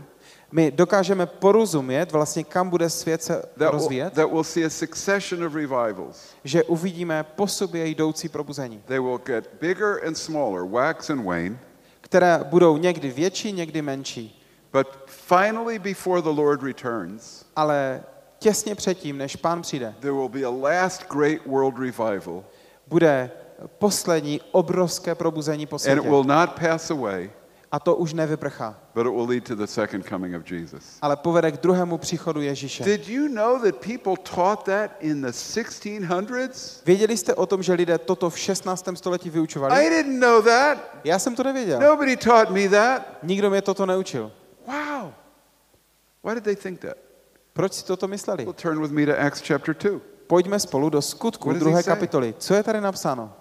[0.51, 5.43] My dokážeme porozumět vlastně, kam bude svět se that rozvíjet, that we'll see a succession
[5.45, 6.29] of revivals.
[6.43, 11.59] že uvidíme po sobě jdoucí probuzení, They will get bigger and smaller, wax and wane,
[12.07, 14.43] které budou někdy větší, někdy menší.
[14.73, 18.03] but finally, before the Lord returns, Ale
[18.39, 22.43] těsně předtím, než pán přijde, there will be a last great world revival,
[22.87, 23.31] bude
[23.77, 26.09] poslední obrovské probuzení po and it světě.
[26.09, 27.29] will not pass away,
[27.77, 30.97] A to už nevyprchá, but it will lead to the second coming of Jesus.
[31.01, 32.83] ale povede k druhému příchodu Ježíše.
[32.83, 36.81] Did you know that people taught that in the 1600s?
[36.85, 38.85] Věděli jste o tom, že lidé toto v 16.
[38.95, 39.89] století I vyučovali?
[39.89, 40.77] didn't know that.
[41.03, 41.79] Já jsem to nevěděl.
[41.79, 43.01] Nobody taught me that.
[43.23, 44.31] Nikdo mě toto neučil.
[44.67, 45.11] Wow.
[46.23, 46.97] Why did they think that?
[47.53, 48.43] Proč si toto mysleli?
[48.45, 49.99] Well, turn with me to Acts chapter 2.
[50.27, 52.33] Pojďme spolu do skutku druhé kapitoly.
[52.37, 53.33] Co je tady napsáno?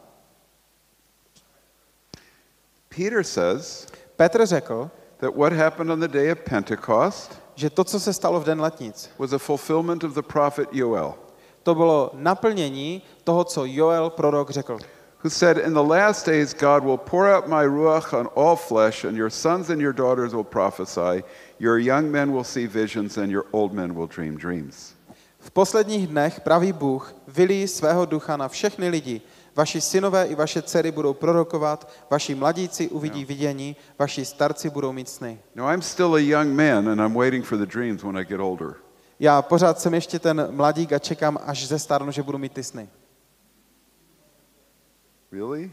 [2.97, 3.87] Peter says
[4.17, 8.41] Petr řekl, that what happened on the day of Pentecost že to, co se stalo
[8.41, 11.15] v den letnic, was a fulfillment of the prophet Joel,
[11.63, 14.79] to bylo naplnění toho, co Joel prorok řekl.
[15.23, 19.05] who said, In the last days God will pour out my ruach on all flesh,
[19.05, 21.25] and your sons and your daughters will prophesy,
[21.59, 24.95] your young men will see visions, and your old men will dream dreams.
[25.41, 29.21] V posledních dnech pravý Bůh vylí svého ducha na všechny lidi.
[29.57, 35.09] Vaši synové i vaše dcery budou prorokovat, vaši mladíci uvidí vidění, vaši starci budou mít
[35.09, 35.39] sny.
[35.55, 38.41] Now, I'm still a young man, and I'm waiting for the dreams when I get
[38.41, 38.75] older.
[39.21, 42.63] Já pořád jsem ještě ten mladík a čekám, až ze stárnu, že budu mít ty
[42.63, 42.89] sny.
[45.33, 45.71] Really?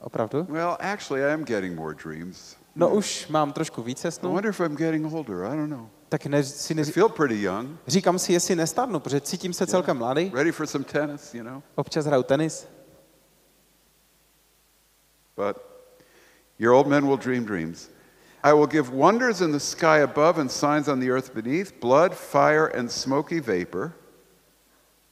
[0.00, 0.46] Opravdu?
[0.48, 2.56] Well, actually, I am getting more dreams.
[2.74, 5.36] No už mám trošku více I snů, wonder if I'm getting older.
[5.36, 5.86] I don't know.
[6.08, 7.68] tak ne, si I ne, feel pretty young.
[7.86, 11.62] říkám si, jestli nestárnu, protože cítím se celkem mladý, Ready for some tennis, you know?
[11.74, 12.68] občas hraju tenis,
[15.36, 15.56] But
[16.58, 17.90] your old men will dream dreams.
[18.42, 22.14] I will give wonders in the sky above and signs on the earth beneath blood,
[22.14, 23.92] fire, and smoky vapor.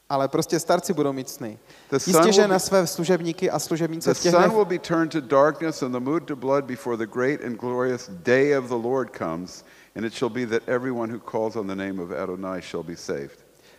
[0.09, 1.59] ale prostě starci budou mít sny.
[2.07, 5.83] Jistě, že na své služebníky a služebnice v těch sun will be turned to darkness
[5.83, 9.65] and the moon to blood before the great and glorious day of the Lord comes.
[9.97, 12.97] And it shall be that everyone who calls on the name of Adonai shall be
[12.97, 13.39] saved.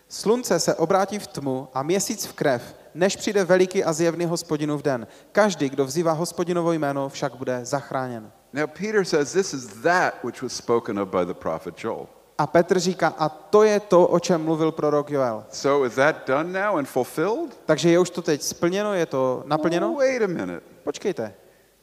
[0.09, 4.81] Slunce se obrátí v tmu a měsíc v krev, než přijde veliký a zjevný hospodinův
[4.81, 5.07] den.
[5.31, 8.31] Každý, kdo vzývá hospodinovo jméno, však bude zachráněn.
[8.53, 12.07] Now, Peter says this is that which was spoken of by the prophet Joel.
[12.37, 15.45] A Petr říká, a to je to, o čem mluvil prorok Joel.
[15.49, 17.59] So is that done now and fulfilled?
[17.65, 19.95] Takže je už to teď splněno, je to naplněno?
[19.95, 20.61] Wait a minute.
[20.83, 21.33] Počkejte.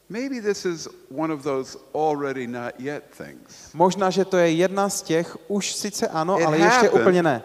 [0.09, 3.73] Maybe this is one of those already not yet things.
[3.75, 7.43] Možná, že to je jedna z těch, už sice ano, It ale ještě úplně ne.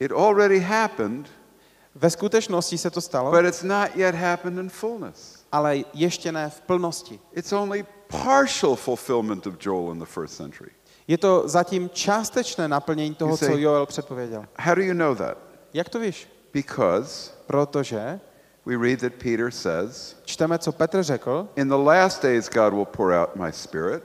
[0.00, 1.30] It already happened,
[1.94, 5.44] Ve skutečnosti se to stalo, but it's not yet happened in fullness.
[5.52, 7.20] ale ještě ne v plnosti.
[7.32, 7.84] It's only
[8.22, 10.70] partial fulfillment of Joel in the first century.
[11.08, 14.44] Je to zatím částečné naplnění toho, say- co Joel předpověděl.
[14.58, 15.38] How do you know that?
[15.74, 16.28] Jak to víš?
[16.52, 18.20] Because Protože
[18.66, 22.84] we read that Peter says, čteme, co Petr řekl, In the last days, God will
[22.84, 24.02] pour out my spirit.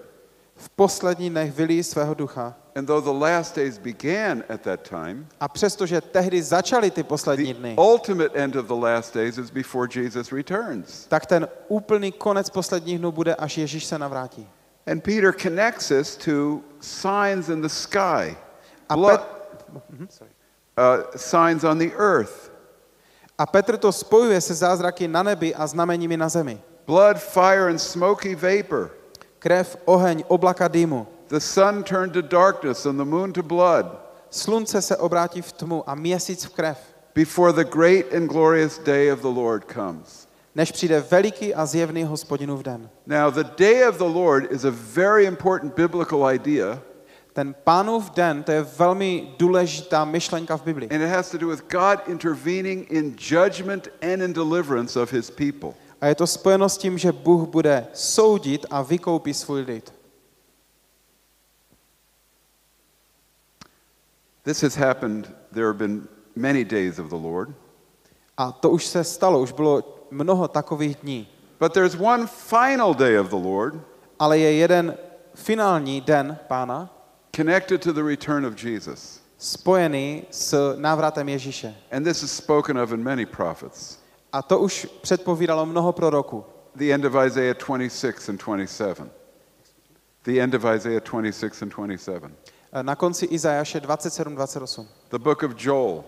[0.55, 2.55] v posledních dnech vylí svého ducha.
[2.79, 7.53] And though the last days began at that time, A přestože tehdy začaly ty poslední
[7.53, 11.05] the dny, ultimate end of the last days is before Jesus returns.
[11.07, 14.47] tak ten úplný konec posledních dnů bude, až Ježíš se navrátí.
[14.87, 18.37] And Peter connects this to signs in the sky,
[18.89, 19.21] A, blood,
[19.89, 20.07] Mhm,
[20.77, 22.51] uh, signs on the earth,
[23.37, 26.61] a Petr to spojuje se zázraky na nebi a znameními na zemi.
[26.87, 28.89] blood, fire, and smoky vapor.
[29.39, 31.07] Krev, oheň, oblaka dýmu.
[31.29, 33.85] The sun turned to darkness and the moon to blood
[34.31, 36.77] Slunce se obrátí v tmu a měsíc v krev,
[37.15, 40.27] before the great and glorious day of the Lord comes.
[40.55, 42.89] než přijde veliký a zjevný hospodinův den.
[43.07, 46.79] Now, the day of the Lord is a very important biblical idea,
[47.33, 50.89] Ten pánův den, to je velmi důležitá myšlenka v Biblii.
[50.91, 55.31] and it has to do with God intervening in judgment and in deliverance of his
[55.31, 55.69] people.
[56.01, 59.93] A je to spojeno s tím, že Bůh bude soudit a vykoupí svůj lid.
[64.43, 65.27] This has happened.
[65.51, 67.53] There have been many days of the Lord.
[68.37, 71.27] A to už se stalo, už bylo mnoho takových dní.
[71.59, 73.75] But there's one final day of the Lord
[74.19, 74.97] Ale je jeden
[75.35, 76.89] finální den pána,
[77.35, 79.21] connected to the return of Jesus.
[79.37, 81.75] spojený s návratem Ježíše.
[81.91, 83.99] And this is spoken of in many prophets.
[84.33, 86.45] A to už předpovídalo mnoho proroků.
[86.75, 89.09] The end of Isaiah 26 and 27.
[90.23, 92.35] The end of Isaiah 26 and 27.
[92.81, 94.85] Na konci Izajaše 27-28.
[95.09, 96.03] The book of Joel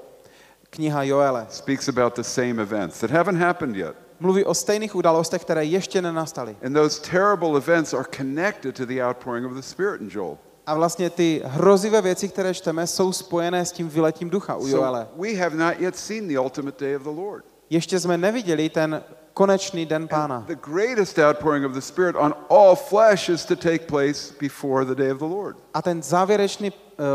[0.69, 3.95] Kniha Joele speaks about the same events that haven't happened yet.
[4.19, 6.55] mluví o stejných událostech, které ještě nenastaly.
[6.65, 10.37] And those terrible events are connected to the outpouring of the Spirit in Joel.
[10.65, 15.07] A vlastně ty hrozivé věci, které čteme, jsou spojené s tím vyletím ducha u Joele.
[15.11, 17.45] So we have not yet seen the ultimate day of the Lord.
[17.69, 19.03] Ještě jsme neviděli ten
[19.33, 20.43] konečný den pána.
[20.47, 24.95] The greatest outpouring of the Spirit on all flesh is to take place before the
[24.95, 25.57] day of the Lord.
[25.73, 27.05] A ten závěrečný uh,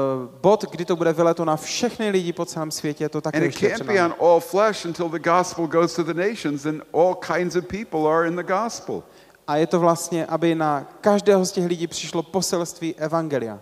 [0.41, 3.47] bod, kdy to bude vyleto na všechny lidi po celém světě, to také And it
[3.47, 4.14] ještě před be námi.
[4.14, 8.11] on all flesh until the gospel goes to the nations and all kinds of people
[8.12, 9.03] are in the gospel.
[9.47, 13.59] A je to vlastně, aby na každého z těch lidí přišlo poselství Evangelia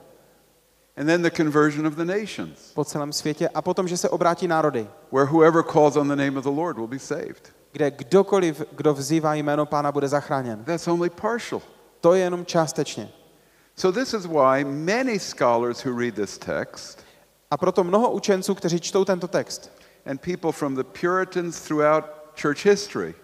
[0.96, 4.48] And then the conversion of the nations, po celém světě a potom, že se obrátí
[4.48, 7.52] národy, where whoever calls on the name of the Lord will be saved.
[7.74, 10.64] Kde kdokoliv, kdo vzývá jméno pána, bude zachráněn.
[10.64, 11.62] That's only partial.
[12.00, 13.10] To je jenom částečně.
[13.76, 17.04] So this is why many scholars who read this text
[17.50, 19.70] A proto mnoho učenců, kteří čtou tento text
[20.06, 22.04] and people from the Puritans throughout
[22.42, 23.14] church history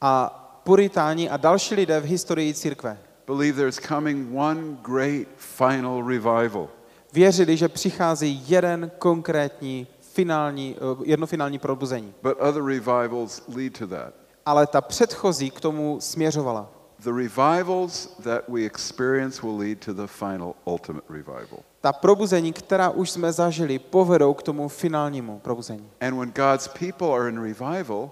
[0.00, 6.68] a puritáni a další lidé v historii církve believe there's coming one great final revival.
[7.12, 12.14] věřili, že přichází jeden konkrétní finální, eh, jedno finální probuzení.
[12.22, 14.14] But other revivals lead to that.
[14.46, 16.70] Ale ta předchozí k tomu směřovala.
[16.98, 21.58] The revivals that we experience will lead to the final ultimate revival.
[21.80, 25.90] Ta probuzení, která už jsme zažili, povedou k tomu finálnímu probuzení.
[26.00, 28.10] And when God's people are in revival,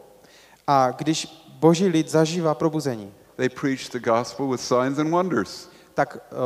[0.66, 5.68] A když boží lid zažívá probuzení, they preach the gospel with signs and wonders.
[6.00, 6.36] Tak eh,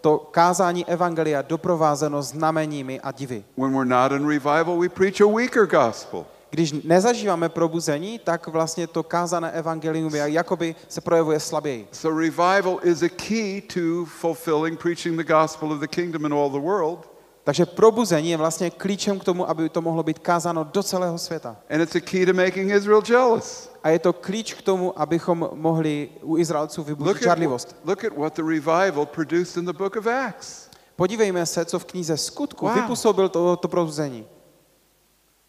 [0.00, 3.44] to kázání evangelia doprovázeno znameními a divy.
[3.56, 6.26] When we're not in revival, we preach a weaker gospel.
[6.50, 11.88] Když nezažíváme probuzení, tak vlastně to kázané evangelium je, jakoby se projevuje slaběji.
[11.92, 16.50] So revival is a key to fulfilling preaching the gospel of the kingdom in all
[16.50, 17.09] the world.
[17.44, 21.56] Takže probuzení je vlastně klíčem k tomu, aby to mohlo být kázáno do celého světa.
[21.70, 23.70] And it's a key to making Israel jealous.
[23.82, 27.76] A je to klíč k tomu, abychom mohli u Izraelců vybudit žádlivost.
[27.84, 30.70] look at what the revival produced in the book of Acts.
[30.96, 32.74] Podívejme se, co v knize Skutku Wow.
[32.74, 34.26] vypůsobil to, to probuzení.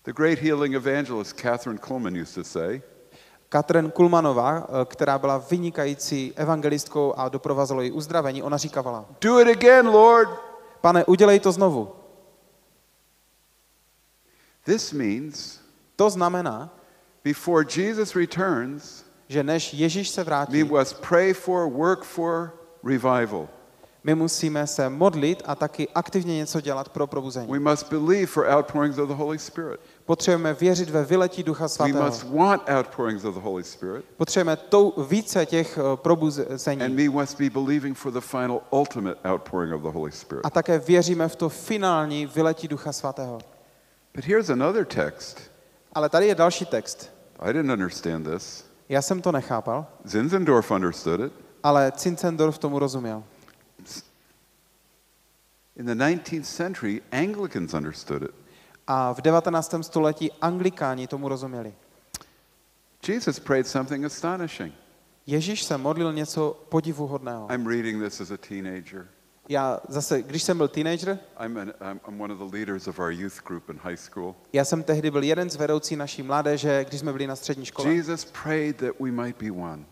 [0.05, 2.81] The great healing evangelist Catherine Kuhlman used to say,
[3.49, 9.47] Katrin Kulmanová, eh, která byla vynikající evangelistkou a doprovázelo ji uzdravení, ona říkávala, Do it
[9.47, 10.29] again, Lord.
[10.81, 11.91] Pane, udělej to znovu.
[14.65, 15.61] This means
[16.01, 16.69] To znamená,
[17.23, 22.53] before Jesus returns, že než Ježíš se we vrátí, must pray for, work for
[22.83, 23.47] revival.
[24.03, 27.51] My musíme se modlit a taky aktivně něco dělat pro probuzení.
[27.51, 29.79] We must believe for outpourings of the Holy Spirit.
[30.05, 32.05] Potřebujeme věřit ve vyletí Ducha We Svatého.
[32.05, 34.05] must want outpourings of the Holy Spirit.
[34.17, 36.95] Potřebujeme tou více těch eh, And probuzení.
[36.95, 40.45] we must be believing for the final ultimate outpouring of the Holy Spirit.
[40.45, 43.39] A také věříme v to finální vyletí Ducha Svatého.
[44.15, 45.41] But here's another text.
[45.93, 47.11] Ale tady je další text.
[47.39, 48.65] I didn't understand this.
[48.89, 51.33] Já jsem to nechápal, Zinzendorf understood it.
[51.63, 53.23] ale Zinzendorf tomu rozuměl.
[55.75, 58.31] In the 19th century, Anglicans understood it.
[58.87, 59.75] A v 19.
[59.81, 61.73] století anglikáni tomu rozuměli.
[63.07, 64.73] Jesus prayed something astonishing.
[65.27, 67.47] Ježíš se modlil něco podivuhodného.
[67.53, 69.07] I'm reading this as a teenager.
[69.49, 72.99] Já zase, když jsem byl teenager, I'm, an, I'm, I'm one of the leaders of
[72.99, 74.35] our youth group in high school.
[74.53, 77.93] já jsem tehdy byl jeden z vedoucí naší mládeže, když jsme byli na střední škole.
[77.93, 79.85] Jesus prayed that we might be one.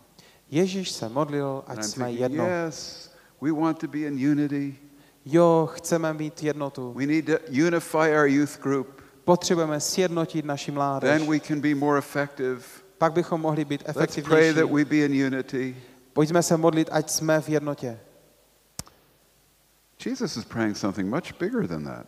[0.50, 2.46] Ježíš se modlil, ať jsme jedno.
[2.46, 3.10] yes,
[3.40, 4.76] we want to be in unity.
[5.24, 6.92] Jo, chceme mít jednotu.
[6.92, 7.32] We need to
[7.66, 9.02] unify our youth group.
[9.24, 11.18] Potřebujeme sjednotit naši mládež.
[11.18, 12.60] Then we can be more effective.
[12.98, 14.54] Pak bychom mohli být Let's pray efektivnější.
[14.54, 15.76] that we be in unity.
[16.12, 18.00] Pojďme se modlit, ať jsme v jednotě.
[20.06, 22.06] Jesus is praying something much bigger than that.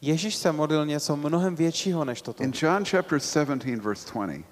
[0.00, 2.42] Ježíš se modlil něco mnohem většího než toto.
[2.42, 4.44] In John chapter 17, verse 20,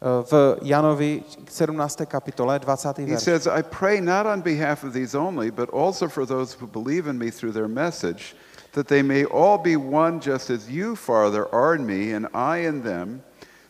[0.00, 2.06] V Janovi 17.
[2.06, 3.06] kapitole 20.
[3.06, 3.20] he verš.
[3.20, 7.06] says, I pray not on behalf of these only, but also for those who believe
[7.06, 8.34] in me through their message,
[8.72, 12.58] that they may all be one just as you, Father, are in me, and I
[12.58, 13.22] in them,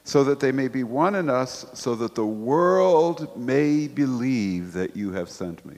[0.03, 4.97] so that they may be one in us, so that the world may believe that
[4.97, 5.77] you have sent me.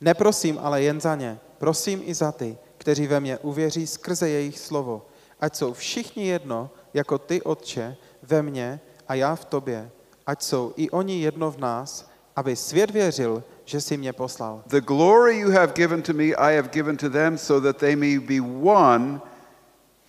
[0.00, 4.58] Neprosím ale jen za ně, prosím i za ty, kteří ve mně uvěří skrze jejich
[4.58, 5.06] slovo.
[5.40, 9.90] Ať jsou všichni jedno, jako ty, Otče, ve mně a já v tobě.
[10.26, 14.62] Ať jsou i oni jedno v nás, aby svět věřil, že jsi mě poslal.
[14.66, 17.96] The glory you have given to me, I have given to them, so that they
[17.96, 19.20] may be one,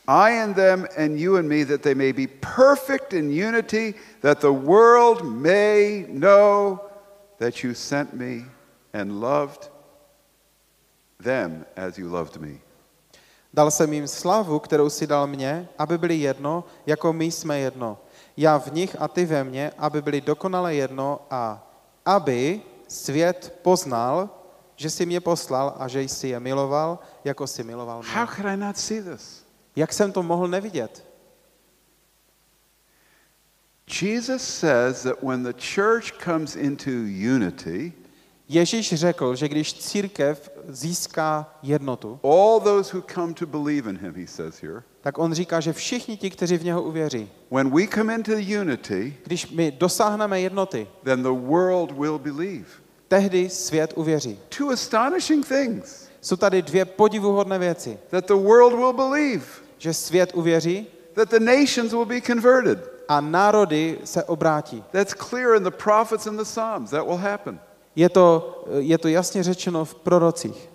[0.07, 4.39] I and them, and you and me, that they may be perfect in unity, that
[4.39, 6.79] the world may know
[7.39, 8.45] that you sent me
[8.93, 9.69] and loved
[11.23, 12.59] them as you loved me.
[13.53, 17.97] Dal jsem jim slavu, kterou si dal mě, aby byli jedno, jako my jsme jedno.
[18.37, 21.71] Já v nich a ty ve mně, aby byli dokonale jedno a
[22.05, 24.29] aby svět poznal,
[24.75, 28.11] že jsi mě poslal a že jsi je miloval, jako jsi miloval mě.
[28.11, 29.45] How could I not see this?
[29.75, 31.05] Jak jsem to mohl nevidět?
[34.01, 36.91] Jesus says that when the church comes into
[37.35, 37.93] unity,
[38.49, 44.13] Ježíš řekl, že když církev získá jednotu, all those who come to believe in him,
[44.15, 47.87] he says here, tak on říká, že všichni ti, kteří v něho uvěří, when we
[47.95, 48.31] come into
[48.61, 52.65] unity, když my dosáhneme jednoty, then the world will believe.
[53.07, 54.39] tehdy svět uvěří.
[54.57, 57.99] Two astonishing things Jsou tady dvě podivuhodné věci.
[58.09, 59.43] that the world will believe,
[59.77, 62.79] Že svět uvěří that the nations will be converted.
[63.07, 64.83] a národy se obrátí.
[64.91, 66.89] That's clear in the prophets and the Psalms.
[66.89, 67.59] That will happen.
[67.95, 70.69] Je to, je to jasně řečeno v prorocích.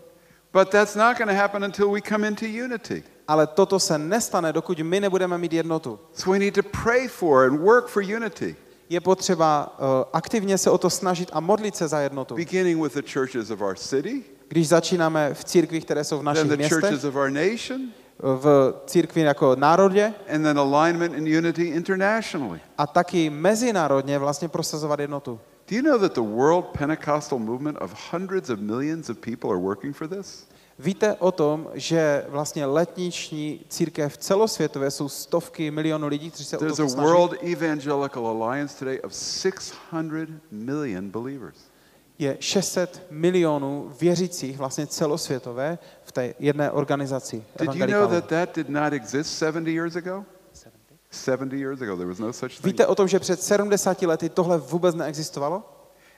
[0.52, 3.02] But that's not going to happen until we come into unity.
[3.28, 5.98] Ale toto se nestane, dokud my nebudeme mít jednotu.
[6.12, 8.56] So we need to pray for and work for unity,
[8.90, 12.34] Je potřeba uh, aktivně se o to snažit a modlit se za jednotu.
[12.34, 16.24] beginning with the churches of our city, Když začínáme v církvích, které jsou v then
[16.24, 17.80] našich the městech, churches of our nation,
[18.18, 22.60] v církvi jako národě and then alignment and unity internationally.
[22.78, 25.40] a taky mezinárodně vlastně prosazovat jednotu.
[25.68, 29.58] Do you know that the World Pentecostal movement of hundreds of millions of people are
[29.58, 30.46] working for this?
[30.78, 36.60] Víte o tom, že vlastně letniční církev celosvětové jsou stovky milionů lidí, kteří se o
[36.60, 37.06] There's to a snaží?
[37.06, 41.58] World Evangelical Alliance today of 600 million believers.
[42.18, 47.44] Je 600 milionů věřících vlastně celosvětové v té jedné organizaci.
[47.60, 50.24] Did you know that that did not exist 70 years ago?
[52.64, 55.62] Víte o tom, že před 70 lety tohle vůbec neexistovalo?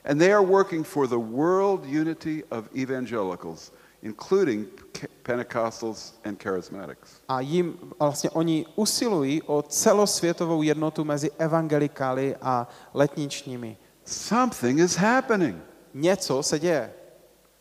[0.05, 3.71] And they are working for the world unity of evangelicals,
[4.01, 4.67] including
[5.23, 7.21] Pentecostals and charismatics.
[7.27, 13.77] A jim vlastně oni usilují o celosvětovou jednotu mezi evangelikály a letničními.
[14.05, 15.57] Something is happening.
[15.93, 16.93] Něco se děje.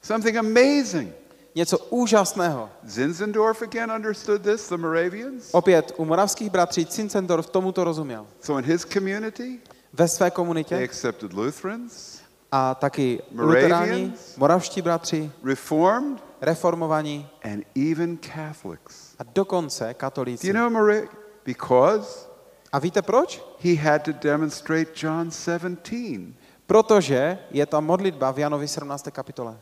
[0.03, 1.20] Something amazing.
[1.55, 2.71] Něco úžasného.
[2.85, 5.49] Zinzendorf again understood this, the Moravians.
[5.53, 8.27] Opět u moravských bratří Cincendorf tomuto rozuměl.
[8.41, 9.59] So in his community,
[9.93, 12.21] Ve své they komunitě accepted Lutherans,
[12.53, 19.15] a taky luteráni, moravští bratři, Reformed, reformovaní and even Catholics.
[19.19, 20.53] a dokonce Do you katolíci.
[20.53, 21.09] know Mora-
[21.45, 22.27] because
[22.73, 23.43] A víte proč?
[23.65, 26.35] he had to demonstrate John 17.
[26.67, 29.11] Protože je ta modlitba v Janovi 17.
[29.11, 29.59] kapitole.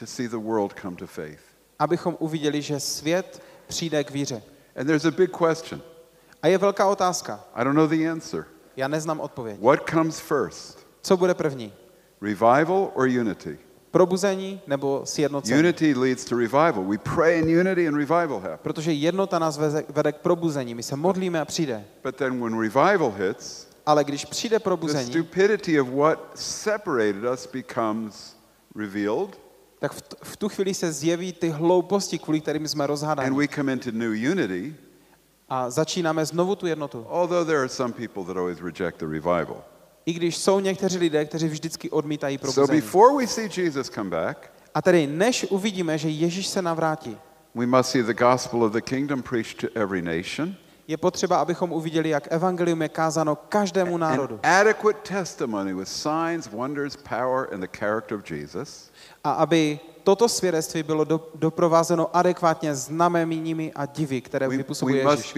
[0.00, 1.40] To see the world come to faith.
[1.78, 4.42] abychom uviděli, že svět přijde k víře.
[4.76, 5.82] And there's a big question.
[6.42, 7.44] A je velká otázka.
[7.54, 8.44] I don't know the answer.
[8.76, 9.60] Já neznám odpověď.
[9.60, 11.72] What comes first, Co bude první?
[12.20, 13.58] revival or unity?
[13.90, 15.58] Probuzení nebo sjednocení?
[15.60, 16.84] Unity leads to revival.
[16.84, 18.60] We pray in unity and revival happens.
[18.62, 20.74] Protože jednota nás vede k probuzení.
[20.74, 21.84] My se modlíme a přijde.
[22.04, 27.48] But then when revival hits, Ale když přijde the probuzení, stupidity of what separated us
[27.52, 28.36] becomes
[28.74, 29.38] revealed,
[29.78, 33.36] tak v, v tu chvíli se zjeví ty hlouposti, kvůli kterým jsme and rozhádáni.
[33.36, 34.74] we come into new unity,
[35.48, 37.06] A začínáme znovu tu jednotu.
[37.08, 39.64] although there are some people that always reject the revival.
[40.06, 42.80] I když jsou někteří lidé, kteří vždycky odmítají So probuzení.
[42.80, 47.18] before we see Jesus come back, A tedy než uvidíme, že Ježíš se navrátí,
[47.54, 50.54] we must see the gospel of the kingdom preached to every nation,
[50.88, 54.40] je potřeba, abychom uviděli, jak evangelium je kázáno každému národu.
[54.42, 58.90] adequate testimony with signs, wonders, power, and the character of Jesus.
[59.24, 65.34] A aby toto svědectví bylo do, doprovázeno adekvátně znameními a divy, které vypůsobuje Ježíš.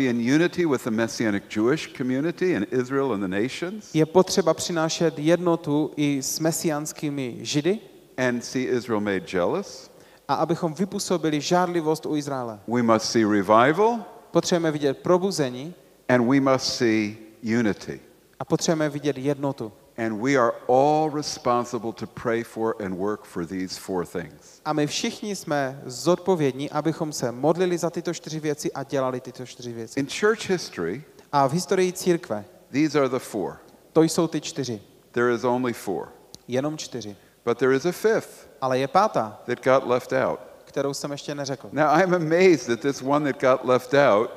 [3.95, 7.79] Je potřeba přinášet jednotu i s mesiánskými židy
[8.17, 9.91] and see Israel made jealous.
[10.29, 12.61] a abychom vypůsobili žádlivost u Izraele.
[12.69, 13.99] We must see revival,
[14.31, 15.75] Potřebujeme vidět probuzení
[16.09, 17.17] and we must see
[17.59, 18.01] unity.
[18.39, 19.73] a potřebujeme vidět jednotu.
[20.07, 24.61] And we are all responsible to pray for and work for these four things.
[24.65, 29.47] A my všichni jsme zodpovědní, abychom se modlili za tyto čtyři věci a dělali tyto
[29.47, 30.01] čtyři věci.
[30.01, 31.03] In church history,
[31.33, 33.57] A v historii církve these are the four.
[33.93, 34.83] to jsou ty čtyři.
[35.13, 36.09] There is only four.
[36.49, 37.17] Jenom čtyři.
[37.45, 40.41] But there is a fifth Ale je pátá, that got left out.
[40.69, 41.69] Kterou jsem ještě neřekl.
[41.73, 44.31] Now, I'm amazed that this one that got left out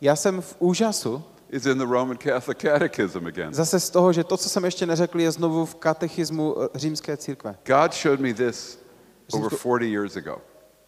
[0.00, 3.54] Já jsem v úžasu is in the Roman Catholic Catechism again.
[3.54, 7.16] zase z toho, že to, co jsem ještě neřekl, je znovu v katechismu eh, římské
[7.16, 7.56] církve.
[7.66, 8.78] God showed me this
[9.32, 10.36] over Římsko- 40 years ago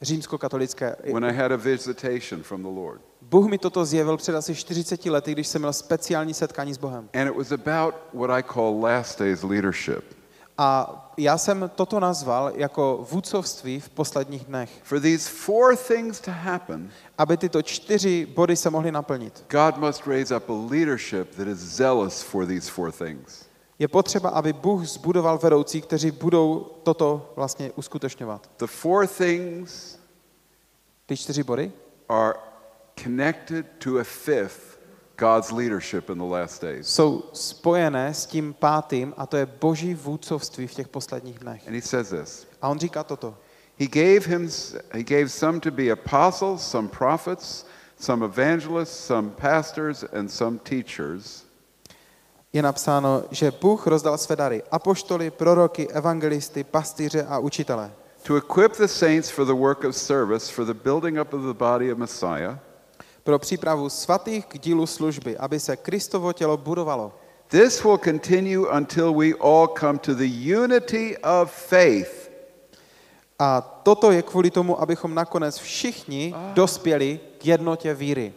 [0.02, 0.96] Římskokatolické.
[1.12, 3.00] when I had a visitation from the Lord.
[3.22, 7.08] Bůh mi toto zjevil před asi 40 lety, když jsem měl speciální setkání s Bohem.
[7.14, 10.04] And it was about what I call last days leadership.
[10.58, 14.70] A já jsem toto nazval jako vůdcovství v posledních dnech.
[14.82, 19.44] For these four things to happen, Aby tyto čtyři body se mohly naplnit.
[19.50, 23.46] God must raise up a leadership that is zealous for these four things.
[23.78, 28.50] Je potřeba, aby Bůh zbudoval vedoucí, kteří budou toto vlastně uskutečňovat.
[28.58, 29.98] The four things
[31.06, 31.72] Ty čtyři body
[32.08, 32.34] are
[33.02, 34.75] connected to a fifth
[35.18, 36.88] God's leadership in the last days.
[36.88, 41.68] jsou spojené s tím pátým a to je boží vůdcovství v těch posledních dnech.
[41.68, 43.34] And he says this A on říká toto.
[43.78, 44.48] He gave, him,
[44.92, 47.66] he gave some to be apostles, some prophets,
[47.98, 51.44] some evangelists, some pastors, and some teachers.
[52.52, 57.92] Je napsáno, že Bůh rozdal své dary apoštoly, proroky, evangelisty, pastýře a učitele.
[58.22, 61.54] To equip the saints for the work of service, for the building up of the
[61.54, 62.58] body of Messiah.
[63.26, 67.12] Pro přípravu svatých k dílu služby, aby se Kristovo tělo budovalo.
[67.48, 72.30] This will continue until we all come to the unity of faith.
[73.38, 78.34] A toto je kvůli tomu, abychom nakonec všichni dospěli k jednotě víry.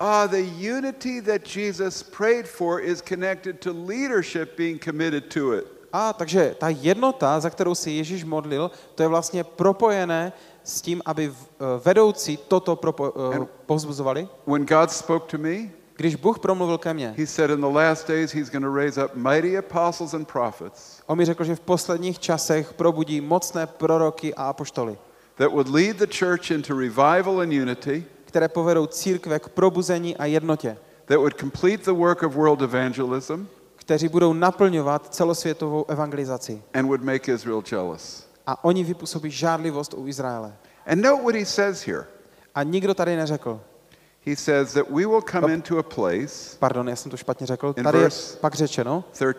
[0.00, 0.42] Ah, the
[0.76, 5.64] unity that Jesus prayed for is connected to leadership being committed to it.
[5.92, 10.32] A takže ta jednota, za kterou si Ježíš modlil, to je vlastně propojené
[10.66, 14.28] s tím, aby eh, vedoucí toto propo, eh, povzbuzovali.
[14.46, 15.56] When God spoke to me,
[15.98, 19.04] Když Bůh promluvil ke mně, He said in the last days He's going to raise
[19.04, 24.34] up mighty apostles and prophets on mi řekl, že v posledních časech probudí mocné proroky
[24.34, 24.98] a apoštoly,
[25.36, 30.24] that would lead the church into revival and unity, které povedou církve k probuzení a
[30.24, 33.46] jednotě, that would complete the work of world evangelism,
[33.76, 36.62] kteří budou naplňovat celosvětovou evangelizaci.
[36.74, 38.25] and would make Israel jealous.
[38.46, 40.56] A oni vypůsobí žádlivost u Izraele.
[40.86, 42.04] And note what He says here.
[42.54, 43.60] A nikdo tady neřekl,
[44.26, 47.72] He says that we will come into a place, pardon, já jsem to špatně řekl,
[47.72, 48.08] tady je
[48.40, 49.36] pak řečeno 13,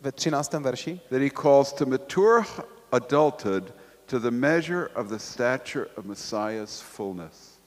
[0.00, 0.52] ve 13.
[0.52, 2.44] verši, that He calls to mature
[2.92, 3.74] adulthood
[4.06, 7.58] to the measure of the stature of Messiah's fullness.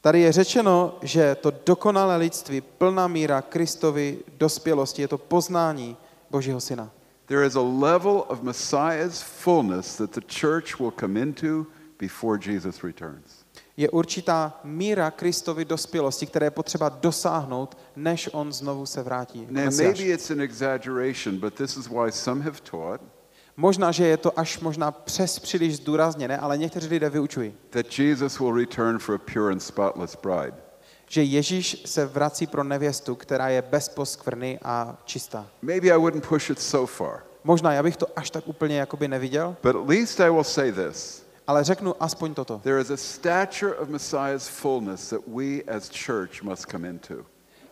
[0.00, 5.96] Tady je řečeno, že to dokonalé lidství, plná míra Kristovy dospělosti, je to poznání
[6.30, 6.90] Božího Syna.
[7.32, 11.66] There is a level of Messiah's fullness that the church will come into
[11.98, 13.44] before Jesus returns.
[13.76, 19.46] Je určitá míra Kristovy dospělosti, které je potřeba dosáhnout, než on znovu se vrátí.
[19.50, 23.02] Now, maybe it's an exaggeration, but this is why some have taught
[23.56, 28.38] Možná, že je to až možná přes příliš zdůrazněné, ale někteří lidé vyučují, that Jesus
[28.38, 30.71] will return for a pure and spotless bride.
[31.12, 35.46] Že Ježíš se vrací pro nevěstu, která je bez poskvrny a čistá.
[35.62, 39.08] Maybe I wouldn't push it so far, Možná já bych to až tak úplně jakoby
[39.08, 41.22] neviděl, but at least I will say this.
[41.46, 42.60] Ale řeknu aspoň toto.
[42.64, 47.14] There is a stature of Messiah's fullness that we as church must come into.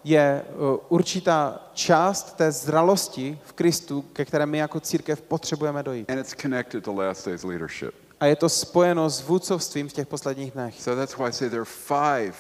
[0.05, 6.11] Je uh, určitá část té zralosti v Kristu, ke které my jako církev potřebujeme dojít.
[6.11, 7.95] And it's connected to last days leadership.
[8.21, 10.83] A je to spojeno s vůdcovstvím v těch posledních dnech.
[10.83, 12.35] So that's why I say there are five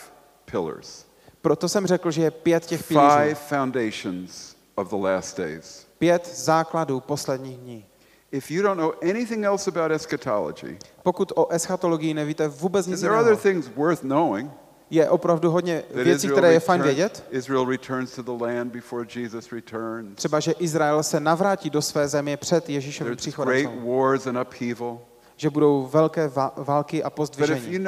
[0.51, 1.05] pillars,
[1.43, 5.87] Proto jsem řekl, že je pět těch five pilířů, foundations of the last days.
[5.99, 7.85] pět základů posledních dní.
[8.33, 13.13] If you don't know anything else about eschatology, Pokud o eschatologii nevíte vůbec nic there
[13.13, 14.51] are other jiného, things worth knowing.
[14.91, 17.25] je opravdu hodně věcí, které je fajn vědět.
[17.31, 20.09] Israel returns to the land before Jesus returns.
[20.15, 23.55] Třeba, že Izrael se navrátí do své země před Ježíšovým There's příchodem.
[23.55, 23.97] great znovu.
[23.99, 24.99] wars and upheaval.
[25.37, 27.79] Že budou velké války a But if pozdvižení.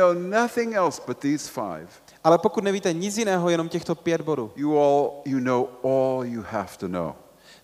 [2.24, 6.42] Ale pokud nevíte nic jiného, jenom těchto pět bodů, you all you know all you
[6.50, 7.12] have to know.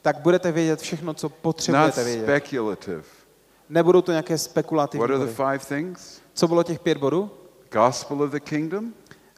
[0.02, 2.22] tak budete vědět všechno, co Not potřebujete vědět.
[2.22, 3.02] speculative.
[3.68, 5.34] Nebudou to nějaké What spekulativní are the body.
[5.34, 6.20] five things?
[6.34, 7.30] Co bylo těch pět bodů?
[7.72, 8.92] Gospel of the kingdom,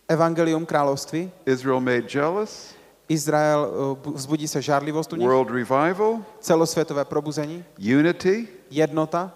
[0.09, 2.75] Evangelium království, Israel made jealous,
[3.09, 7.65] Izrael uh, bu- vzbudí se žárlivost u nich, world revival, celosvětové probuzení,
[7.99, 9.33] unity, jednota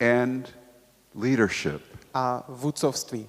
[0.00, 0.48] and
[1.14, 1.82] leadership.
[2.14, 3.28] a vůdcovství.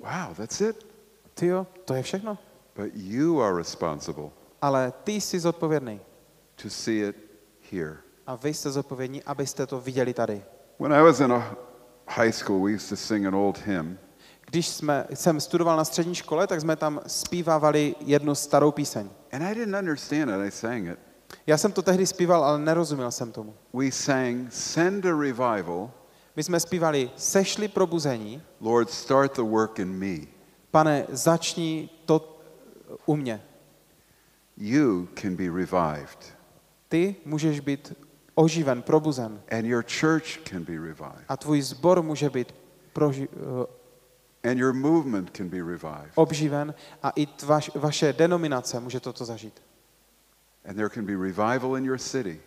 [0.00, 0.86] Wow, that's it.
[1.34, 2.38] Ty jo, to je všechno.
[2.76, 4.30] But you are responsible
[4.62, 6.00] Ale ty jsi zodpovědný.
[6.62, 7.16] to see it
[7.72, 7.96] here.
[8.26, 10.42] A vy jste zodpovědní, abyste to viděli tady.
[10.78, 11.56] When I was in a
[12.08, 13.98] high school, we used to sing an old hymn.
[14.50, 19.10] Když jsme, jsem studoval na střední škole, tak jsme tam zpívávali jednu starou píseň.
[19.32, 20.46] And I didn't understand it.
[20.46, 20.98] I sang it.
[21.46, 23.54] Já jsem to tehdy zpíval, ale nerozuměl jsem tomu.
[23.74, 25.90] We sang, Send a revival,
[26.36, 30.26] My jsme zpívali, sešli probuzení, Lord, start the work in me.
[30.70, 32.40] pane, začni to
[33.06, 33.42] u mě.
[34.56, 36.34] You can be revived,
[36.88, 37.92] Ty můžeš být
[38.34, 39.40] oživen, probuzen.
[39.50, 42.54] And your church can be revived, a tvůj sbor může být
[42.94, 43.28] proži-
[44.42, 49.24] eh, and your movement can be revived, obživen a i tvaš, vaše denominace může toto
[49.24, 49.62] zažít.
[50.64, 52.40] and there can be revival in your city,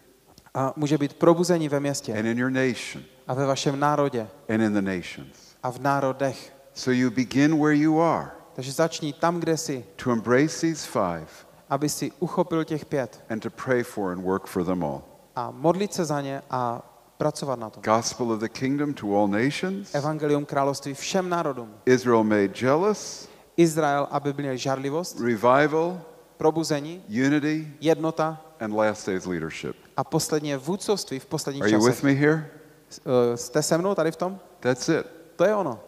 [0.53, 2.13] A může být probuzení ve městě.
[2.13, 5.55] And in your nation, a ve vašem národě and in the nations.
[5.63, 6.53] a v národech.
[6.73, 11.27] So you begin where you are Takže začni tam, kde jsi, to embrace these five
[11.69, 15.01] aby si uchopil těch pět and to pray for and work for them all.
[15.35, 17.83] a modlit se za ně a pracovat na tom.
[17.83, 21.73] Gospel of the kingdom to all nations, Evangelium království všem národům.
[21.85, 26.01] Israel made jealous, Izrael, aby měl žárlivost, revival,
[26.37, 29.75] probuzení, unity, jednota and last days leadership.
[29.97, 32.49] a posledně vůdcovství v posledních Are you with me here?
[32.99, 34.39] Eh, Jste se mnou tady v tom?
[34.59, 35.05] That's it.
[35.35, 35.79] To je ono.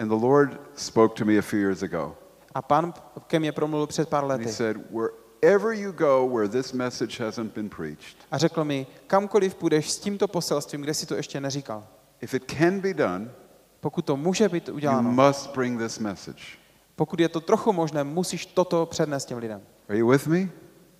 [0.00, 2.14] And the Lord spoke to me a few years ago.
[2.54, 2.94] A pán
[3.26, 7.24] ke mně promluvil před pár And he lety said, Wherever you go where this message
[7.24, 11.40] hasn't been preached, a řekl mi, kamkoliv půjdeš s tímto poselstvím, kde si to ještě
[11.40, 11.84] neříkal,
[12.20, 13.30] if it can be done,
[13.80, 16.42] pokud to může být you uděláno, must bring this message.
[16.96, 19.62] pokud je to trochu možné, musíš toto přednést těm lidem.
[19.88, 20.48] Are you with me?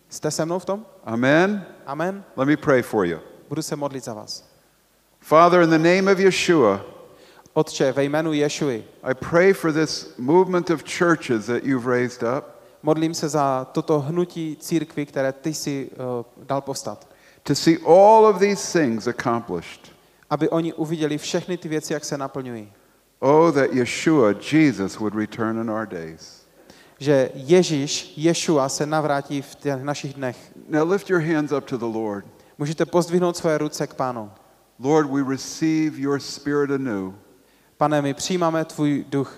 [0.09, 0.87] Jste se mnou v tom?
[1.05, 1.67] Amen?
[1.87, 2.25] Amen.
[2.37, 3.19] Let me pray for you.
[3.49, 4.50] Budu se modlit za vás.
[5.21, 6.81] Father, in the name of Yeshua,
[7.55, 12.61] Otče, ve jménu Ješuji, I pray for this movement of churches that you've raised up
[12.83, 17.09] modlím se za toto hnutí církvy, které ty si uh, dal povstat.
[17.43, 19.93] to see all of these things accomplished.
[20.31, 22.73] Aby oni uviděli všechny ty věci, jak se naplňují.
[23.19, 26.47] Oh, that Yeshua, Jesus, would return in our days.
[26.99, 30.37] Že Ježíš, Ješua se navrátí v těch našich dnech.
[30.69, 32.27] Now lift your hands up to the Lord.
[32.59, 34.31] Můžete pozdvihnout svoje ruce k pánu.
[34.83, 37.13] Lord, we receive your spirit anew.
[37.77, 39.37] Pane, my přijímáme tvůj duch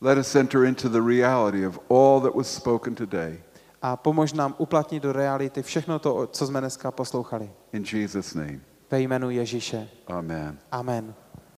[0.00, 3.42] Let us enter into the reality of all that was spoken today.
[3.82, 7.50] a pomož nám uplatnit do reality všechno to, co jsme dneska poslouchali.
[7.72, 8.60] In Jesus' name,
[8.90, 9.88] Ve jménu Ježíše.
[10.06, 10.58] amen.
[10.72, 11.14] Amen.